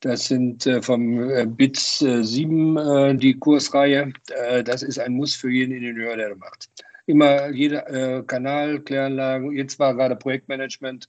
[0.00, 4.12] Das sind äh, vom äh, BITS äh, 7 äh, die Kursreihe.
[4.28, 6.68] Äh, das ist ein Muss für jeden Ingenieur, der das macht.
[7.06, 11.08] Immer jeder äh, Kanal, Kläranlagen, jetzt war gerade Projektmanagement.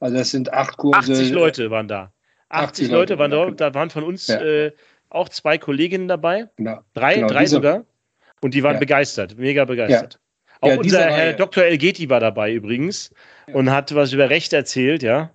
[0.00, 1.12] Also das sind acht Kurse.
[1.12, 2.12] 80 Leute waren da.
[2.48, 3.50] 80, 80 Leute waren da.
[3.50, 4.70] Da waren von uns ja.
[5.08, 6.48] auch zwei Kolleginnen dabei.
[6.56, 6.80] Genau.
[6.94, 7.84] Drei, genau, drei sogar.
[8.42, 8.80] Und die waren ja.
[8.80, 10.14] begeistert, mega begeistert.
[10.14, 10.25] Ja.
[10.74, 11.64] Auch unser Herr Dr.
[11.64, 13.10] Elgeti war dabei übrigens
[13.52, 15.30] und hat was über Recht erzählt, ja.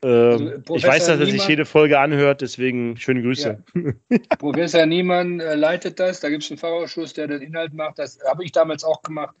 [0.00, 3.62] Also, ähm, ich weiß, dass er sich jede Folge anhört, deswegen schöne Grüße.
[3.74, 4.18] Ja.
[4.38, 7.98] Professor Niemann äh, leitet das, da gibt es einen Fachausschuss, der den Inhalt macht.
[7.98, 9.34] Das habe ich damals auch gemacht.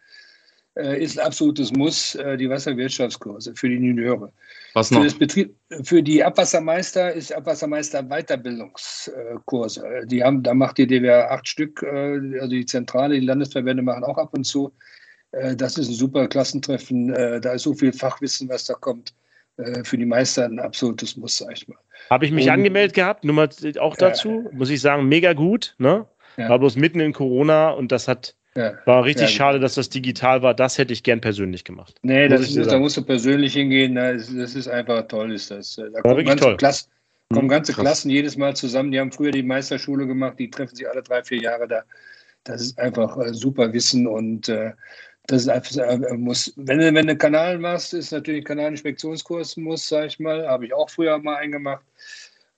[0.78, 4.32] Äh, ist ein absolutes Muss, äh, die Wasserwirtschaftskurse für die Ingenieure.
[4.74, 5.04] Was noch?
[5.04, 10.04] Für, Betrieb, für die Abwassermeister ist Abwassermeister Weiterbildungskurse.
[10.06, 14.04] Die haben, da macht die DWR acht Stück, äh, also die Zentrale, die Landesverbände machen
[14.04, 14.72] auch ab und zu.
[15.32, 17.14] Äh, das ist ein super Klassentreffen.
[17.14, 19.14] Äh, da ist so viel Fachwissen, was da kommt.
[19.58, 21.78] Äh, für die Meister ein absolutes Muss, sag ich mal.
[22.10, 23.48] Habe ich mich Und, angemeldet gehabt, Nummer
[23.80, 25.74] auch dazu, ja, muss ich sagen, mega gut.
[25.78, 26.06] Ne?
[26.36, 26.48] Ja.
[26.48, 30.42] War bloß mitten in Corona und das hat ja, war richtig schade, dass das digital
[30.42, 30.54] war.
[30.54, 31.96] Das hätte ich gern persönlich gemacht.
[32.02, 33.94] Nee, das ist, da musst du persönlich hingehen.
[33.94, 35.76] Das ist einfach toll, ist das.
[35.76, 36.56] Da kommen ganze, toll.
[36.56, 36.90] Klassen,
[37.30, 38.90] kommen hm, ganze Klassen jedes Mal zusammen.
[38.90, 41.82] Die haben früher die Meisterschule gemacht, die treffen sich alle drei, vier Jahre da.
[42.44, 44.72] Das ist einfach super Wissen und äh,
[45.28, 49.58] das ist einfach, äh, muss, wenn, wenn du einen Kanal machst, ist natürlich ein Kanalinspektionskurs
[49.58, 51.84] muss, sag ich mal, habe ich auch früher mal eingemacht.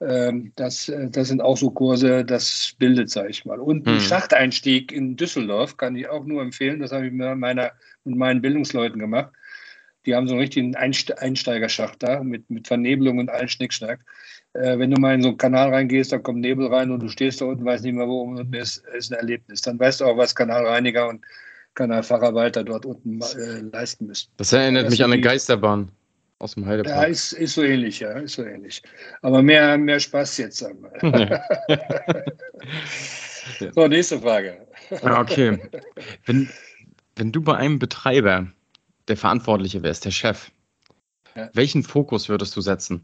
[0.01, 3.59] Ähm, das, äh, das sind auch so Kurse, das bildet, sag ich mal.
[3.59, 4.01] Und ein hm.
[4.01, 6.79] Schachteinstieg in Düsseldorf kann ich auch nur empfehlen.
[6.79, 7.73] Das habe ich mit, meiner,
[8.05, 9.33] mit meinen Bildungsleuten gemacht.
[10.07, 14.01] Die haben so einen richtigen Einsteigerschacht da mit, mit Vernebelung und allen Schnickschnack.
[14.53, 17.09] Äh, wenn du mal in so einen Kanal reingehst, da kommt Nebel rein und du
[17.09, 19.61] stehst da unten, weißt nicht mehr, wo unten ist, ist ein Erlebnis.
[19.61, 21.25] Dann weißt du auch, was Kanalreiniger und
[21.75, 24.31] Kanalfacharbeiter dort unten äh, leisten müssen.
[24.37, 25.91] Das erinnert das mich an eine Geisterbahn
[26.39, 26.97] aus dem Heidepark.
[26.97, 28.83] Ja, ist, ist so ähnlich, ja, ist so ähnlich.
[29.23, 31.43] Aber mehr, mehr Spaß jetzt, sagen wir.
[33.59, 33.73] Ja.
[33.73, 34.67] so, nächste Frage.
[35.03, 35.59] Ja, okay.
[36.27, 36.49] Wenn,
[37.17, 38.47] wenn du bei einem Betreiber
[39.09, 40.51] der Verantwortliche wärst, der Chef,
[41.35, 41.49] ja.
[41.55, 43.03] welchen Fokus würdest du setzen?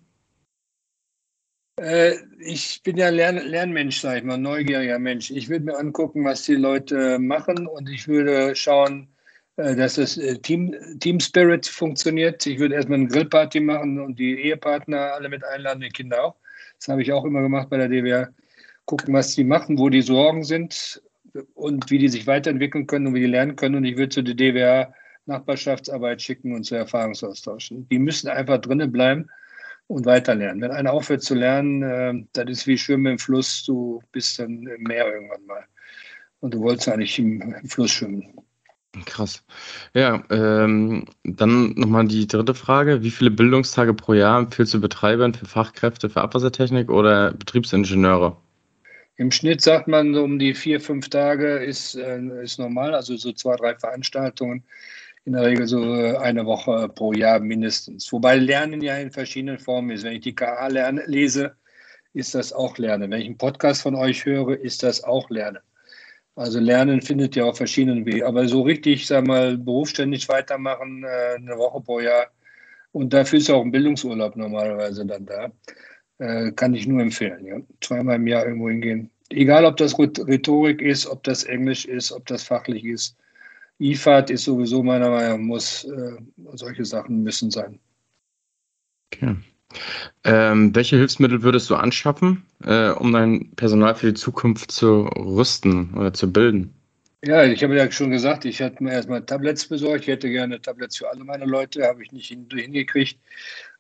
[1.78, 5.30] Äh, ich bin ja Lern Lernmensch, sag ich mal, neugieriger Mensch.
[5.30, 9.08] Ich würde mir angucken, was die Leute machen und ich würde schauen,
[9.56, 12.46] äh, dass das äh, Team, Team Spirit funktioniert.
[12.46, 16.36] Ich würde erstmal eine Grillparty machen und die Ehepartner alle mit einladen, die Kinder auch.
[16.78, 18.32] Das habe ich auch immer gemacht bei der DWR.
[18.86, 21.02] Gucken, was die machen, wo die Sorgen sind
[21.54, 23.74] und wie die sich weiterentwickeln können und wie die lernen können.
[23.76, 24.94] Und ich würde zu der DWR
[25.26, 27.88] Nachbarschaftsarbeit schicken und zu Erfahrungsaustauschen.
[27.88, 29.28] Die müssen einfach drinnen bleiben
[29.89, 30.61] und weiterlernen.
[30.61, 34.66] Wenn einer aufhört zu lernen, äh, das ist wie Schwimmen im Fluss, du bist dann
[34.66, 35.64] im Meer irgendwann mal.
[36.41, 38.34] Und du wolltest eigentlich im, im Fluss schwimmen.
[39.05, 39.45] Krass.
[39.95, 43.03] Ja, ähm, dann nochmal die dritte Frage.
[43.03, 48.37] Wie viele Bildungstage pro Jahr empfiehlst du Betreibern für Fachkräfte für Abwassertechnik oder Betriebsingenieure?
[49.18, 53.16] Im Schnitt sagt man, so um die vier, fünf Tage ist, äh, ist normal, also
[53.16, 54.64] so zwei, drei Veranstaltungen
[55.26, 58.10] in der Regel so eine Woche pro Jahr mindestens.
[58.12, 60.04] Wobei Lernen ja in verschiedenen Formen ist.
[60.04, 61.56] Wenn ich die KA lerne, lese,
[62.14, 63.10] ist das auch Lernen.
[63.10, 65.58] Wenn ich einen Podcast von euch höre, ist das auch Lernen.
[66.36, 68.22] Also Lernen findet ja auf verschiedenen Wegen.
[68.22, 72.28] Aber so richtig, sag mal, berufsständig weitermachen, äh, eine Woche pro Jahr.
[72.92, 75.50] Und dafür ist auch ein Bildungsurlaub normalerweise dann da.
[76.18, 77.44] Äh, kann ich nur empfehlen.
[77.44, 77.56] Ja.
[77.80, 79.10] Zweimal im Jahr irgendwo hingehen.
[79.30, 83.16] Egal, ob das Rhetorik ist, ob das Englisch ist, ob das fachlich ist.
[83.78, 86.16] IFAD ist sowieso meiner Meinung nach, muss, äh,
[86.54, 87.78] solche Sachen müssen sein.
[89.12, 89.36] Okay.
[90.24, 95.92] Ähm, welche Hilfsmittel würdest du anschaffen, äh, um dein Personal für die Zukunft zu rüsten
[95.94, 96.72] oder zu bilden?
[97.24, 100.02] Ja, ich habe ja schon gesagt, ich hatte mir erstmal Tablets besorgt.
[100.02, 103.18] Ich hätte gerne Tablets für alle meine Leute, habe ich nicht hingekriegt.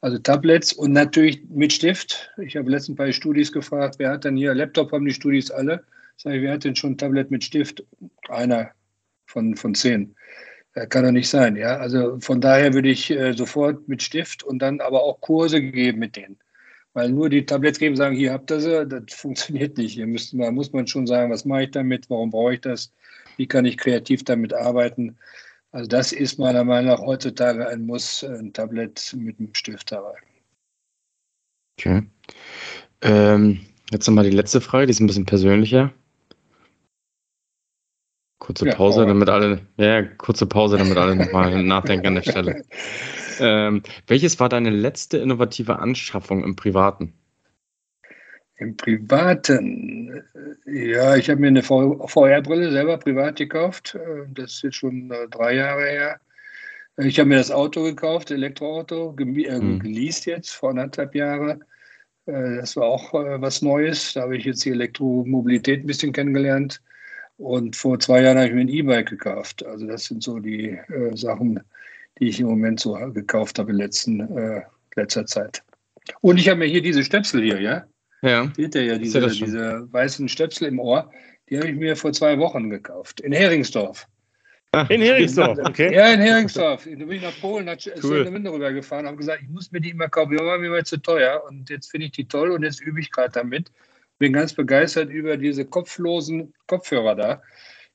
[0.00, 2.30] Also Tablets und natürlich mit Stift.
[2.42, 5.84] Ich habe letztens bei Studis gefragt, wer hat denn hier, Laptop haben die Studis alle.
[6.16, 7.84] Sag ich, wer hat denn schon ein Tablet mit Stift?
[8.28, 8.70] Einer
[9.26, 10.16] von, von zehn.
[10.90, 11.78] Kann doch nicht sein, ja.
[11.78, 15.98] Also von daher würde ich äh, sofort mit Stift und dann aber auch Kurse geben
[15.98, 16.38] mit denen.
[16.92, 19.94] Weil nur die Tablets geben, sagen, hier habt ihr sie, das funktioniert nicht.
[19.94, 22.92] Hier müsste man, muss man schon sagen, was mache ich damit, warum brauche ich das,
[23.38, 25.16] wie kann ich kreativ damit arbeiten.
[25.72, 30.14] Also das ist meiner Meinung nach heutzutage ein Muss, ein Tablet mit einem Stift dabei.
[31.78, 32.02] Okay.
[33.02, 33.60] Ähm,
[33.90, 35.92] jetzt nochmal die letzte Frage, die ist ein bisschen persönlicher.
[38.38, 42.64] Kurze Pause, ja, damit alle, ja, kurze Pause, damit alle nochmal nachdenken an der Stelle.
[43.40, 47.14] Ähm, welches war deine letzte innovative Anschaffung im Privaten?
[48.58, 50.22] Im Privaten,
[50.66, 53.98] ja, ich habe mir eine VR-Brille selber privat gekauft.
[54.32, 56.20] Das ist jetzt schon äh, drei Jahre her.
[56.98, 59.80] Ich habe mir das Auto gekauft, Elektroauto, äh, hm.
[59.80, 61.64] geleast jetzt vor anderthalb Jahren.
[62.24, 64.14] Äh, das war auch was Neues.
[64.14, 66.80] Da habe ich jetzt die Elektromobilität ein bisschen kennengelernt.
[67.38, 69.64] Und vor zwei Jahren habe ich mir ein E-Bike gekauft.
[69.64, 71.60] Also das sind so die äh, Sachen,
[72.18, 74.62] die ich im Moment so gekauft habe in letzten, äh,
[74.94, 75.62] letzter Zeit.
[76.20, 77.84] Und ich habe mir hier diese Stöpsel hier, ja?
[78.22, 78.50] Ja.
[78.56, 81.10] Seht ihr ja, diese, diese weißen Stöpsel im Ohr,
[81.48, 83.20] die habe ich mir vor zwei Wochen gekauft.
[83.20, 84.06] In Heringsdorf.
[84.72, 85.94] Ah, in Heringsdorf, okay.
[85.94, 86.84] Ja, in Heringsdorf.
[86.84, 88.32] Da bin ich nach Polen, nach cool.
[88.32, 90.32] Winde rübergefahren, habe gesagt, ich muss mir die immer kaufen.
[90.32, 91.42] Die waren mir mal zu teuer.
[91.48, 93.70] Und jetzt finde ich die toll und jetzt übe ich gerade damit
[94.18, 97.42] bin ganz begeistert über diese kopflosen Kopfhörer da,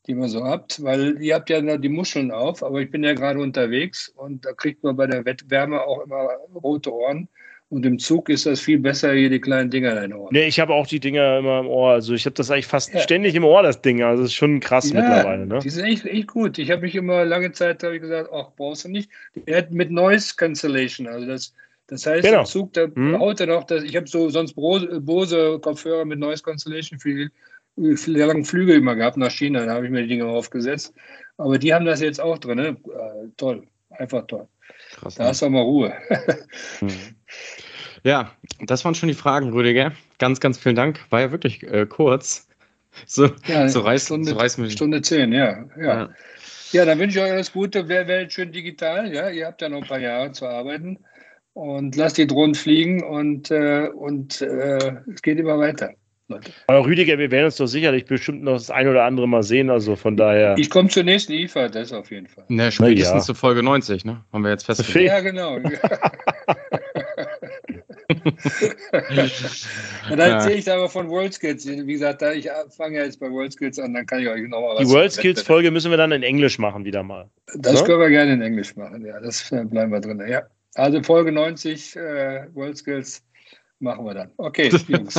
[0.08, 3.14] die man so habt, weil ihr habt ja die Muscheln auf, aber ich bin ja
[3.14, 7.28] gerade unterwegs und da kriegt man bei der Wettwärme auch immer rote Ohren.
[7.72, 10.34] Und im Zug ist das viel besser, hier die kleinen Dinger in den Ohren.
[10.34, 11.92] Nee, ich habe auch die Dinger immer im Ohr.
[11.92, 13.00] Also ich habe das eigentlich fast ja.
[13.00, 14.04] ständig im Ohr, das Ding.
[14.04, 15.48] Also das ist schon krass ja, mittlerweile.
[15.48, 15.60] Ne?
[15.60, 16.58] Die sind echt, echt gut.
[16.58, 19.10] Ich habe mich immer lange Zeit ich gesagt, ach, brauchst du nicht.
[19.48, 21.54] Der hat mit Noise Cancellation, also das
[21.92, 22.40] das heißt, genau.
[22.40, 23.20] im Zug, da hm.
[23.20, 28.14] haut er noch, dass, ich habe so sonst Bose-Kopfhörer mit Noise Constellation für die, für
[28.14, 30.94] die langen Flüge immer gehabt nach China, da habe ich mir die Dinge aufgesetzt.
[31.36, 32.68] Aber die haben das jetzt auch drin, ne?
[32.70, 34.48] Äh, toll, einfach toll.
[34.92, 35.30] Krass, da ne?
[35.30, 35.94] hast du mal Ruhe.
[36.80, 36.90] hm.
[38.04, 38.32] Ja,
[38.62, 39.92] das waren schon die Fragen, Rüdiger.
[40.18, 41.02] Ganz, ganz vielen Dank.
[41.10, 42.48] War ja wirklich äh, kurz.
[43.06, 45.66] So, ja, so reißt Stunde, so reißt Stunde zehn, ja.
[45.78, 45.84] ja.
[45.84, 46.10] ja.
[46.72, 47.90] Ja, dann wünsche ich euch alles Gute.
[47.90, 49.14] Wer wählt schön digital?
[49.14, 50.98] Ja, ihr habt ja noch ein paar Jahre zu arbeiten
[51.54, 55.92] und lasst die Drohnen fliegen und, äh, und äh, es geht immer weiter.
[56.32, 56.52] Leute.
[56.68, 59.70] Aber Rüdiger, wir werden uns doch sicherlich bestimmt noch das ein oder andere mal sehen,
[59.70, 60.56] also von daher.
[60.58, 62.46] Ich komme zur nächsten IFA, das auf jeden Fall.
[62.48, 63.20] Ne, spätestens ja.
[63.20, 64.24] zur Folge 90, ne?
[64.32, 65.08] Haben wir jetzt festgestellt.
[65.08, 65.56] Ja, genau.
[65.56, 65.66] und
[70.10, 71.68] dann erzähle ich aber von WorldSkills.
[71.68, 74.76] Wie gesagt, ich fange ja jetzt bei WorldSkills an, dann kann ich euch noch mal
[74.76, 77.30] was Die WorldSkills-Folge müssen wir dann in Englisch machen, wieder mal.
[77.56, 77.86] Das so?
[77.86, 79.20] können wir gerne in Englisch machen, ja.
[79.20, 80.44] Das bleiben wir drin, ja.
[80.76, 83.24] Also Folge 90 äh, World Skills
[83.80, 84.32] machen wir dann.
[84.38, 85.16] Okay, Jungs.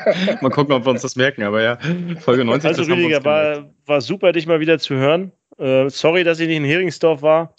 [0.40, 1.78] mal gucken, ob wir uns das merken, aber ja,
[2.20, 2.66] Folge 90.
[2.68, 5.32] Also Rüdiger, war, war super, dich mal wieder zu hören.
[5.58, 7.54] Äh, sorry, dass ich nicht in Heringsdorf war.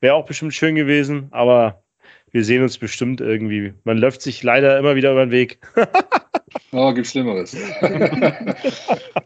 [0.00, 1.82] Wäre auch bestimmt schön gewesen, aber
[2.30, 3.74] wir sehen uns bestimmt irgendwie.
[3.84, 5.58] Man läuft sich leider immer wieder über den Weg.
[6.72, 7.56] oh, gibt Schlimmeres.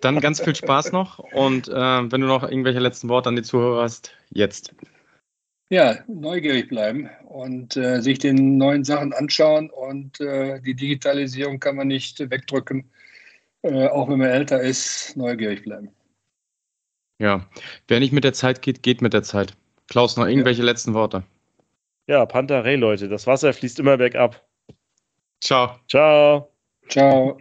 [0.01, 3.43] Dann ganz viel Spaß noch und äh, wenn du noch irgendwelche letzten Worte an die
[3.43, 4.74] Zuhörer hast, jetzt.
[5.69, 9.69] Ja, neugierig bleiben und äh, sich den neuen Sachen anschauen.
[9.71, 12.89] Und äh, die Digitalisierung kann man nicht wegdrücken,
[13.62, 15.91] äh, auch wenn man älter ist, neugierig bleiben.
[17.19, 17.49] Ja,
[17.89, 19.57] wer nicht mit der Zeit geht, geht mit der Zeit.
[19.89, 20.67] Klaus, noch irgendwelche ja.
[20.67, 21.25] letzten Worte?
[22.07, 24.47] Ja, Pantarei, Leute, das Wasser fließt immer bergab.
[25.41, 25.81] Ciao.
[25.89, 26.53] Ciao.
[26.89, 27.39] Ciao.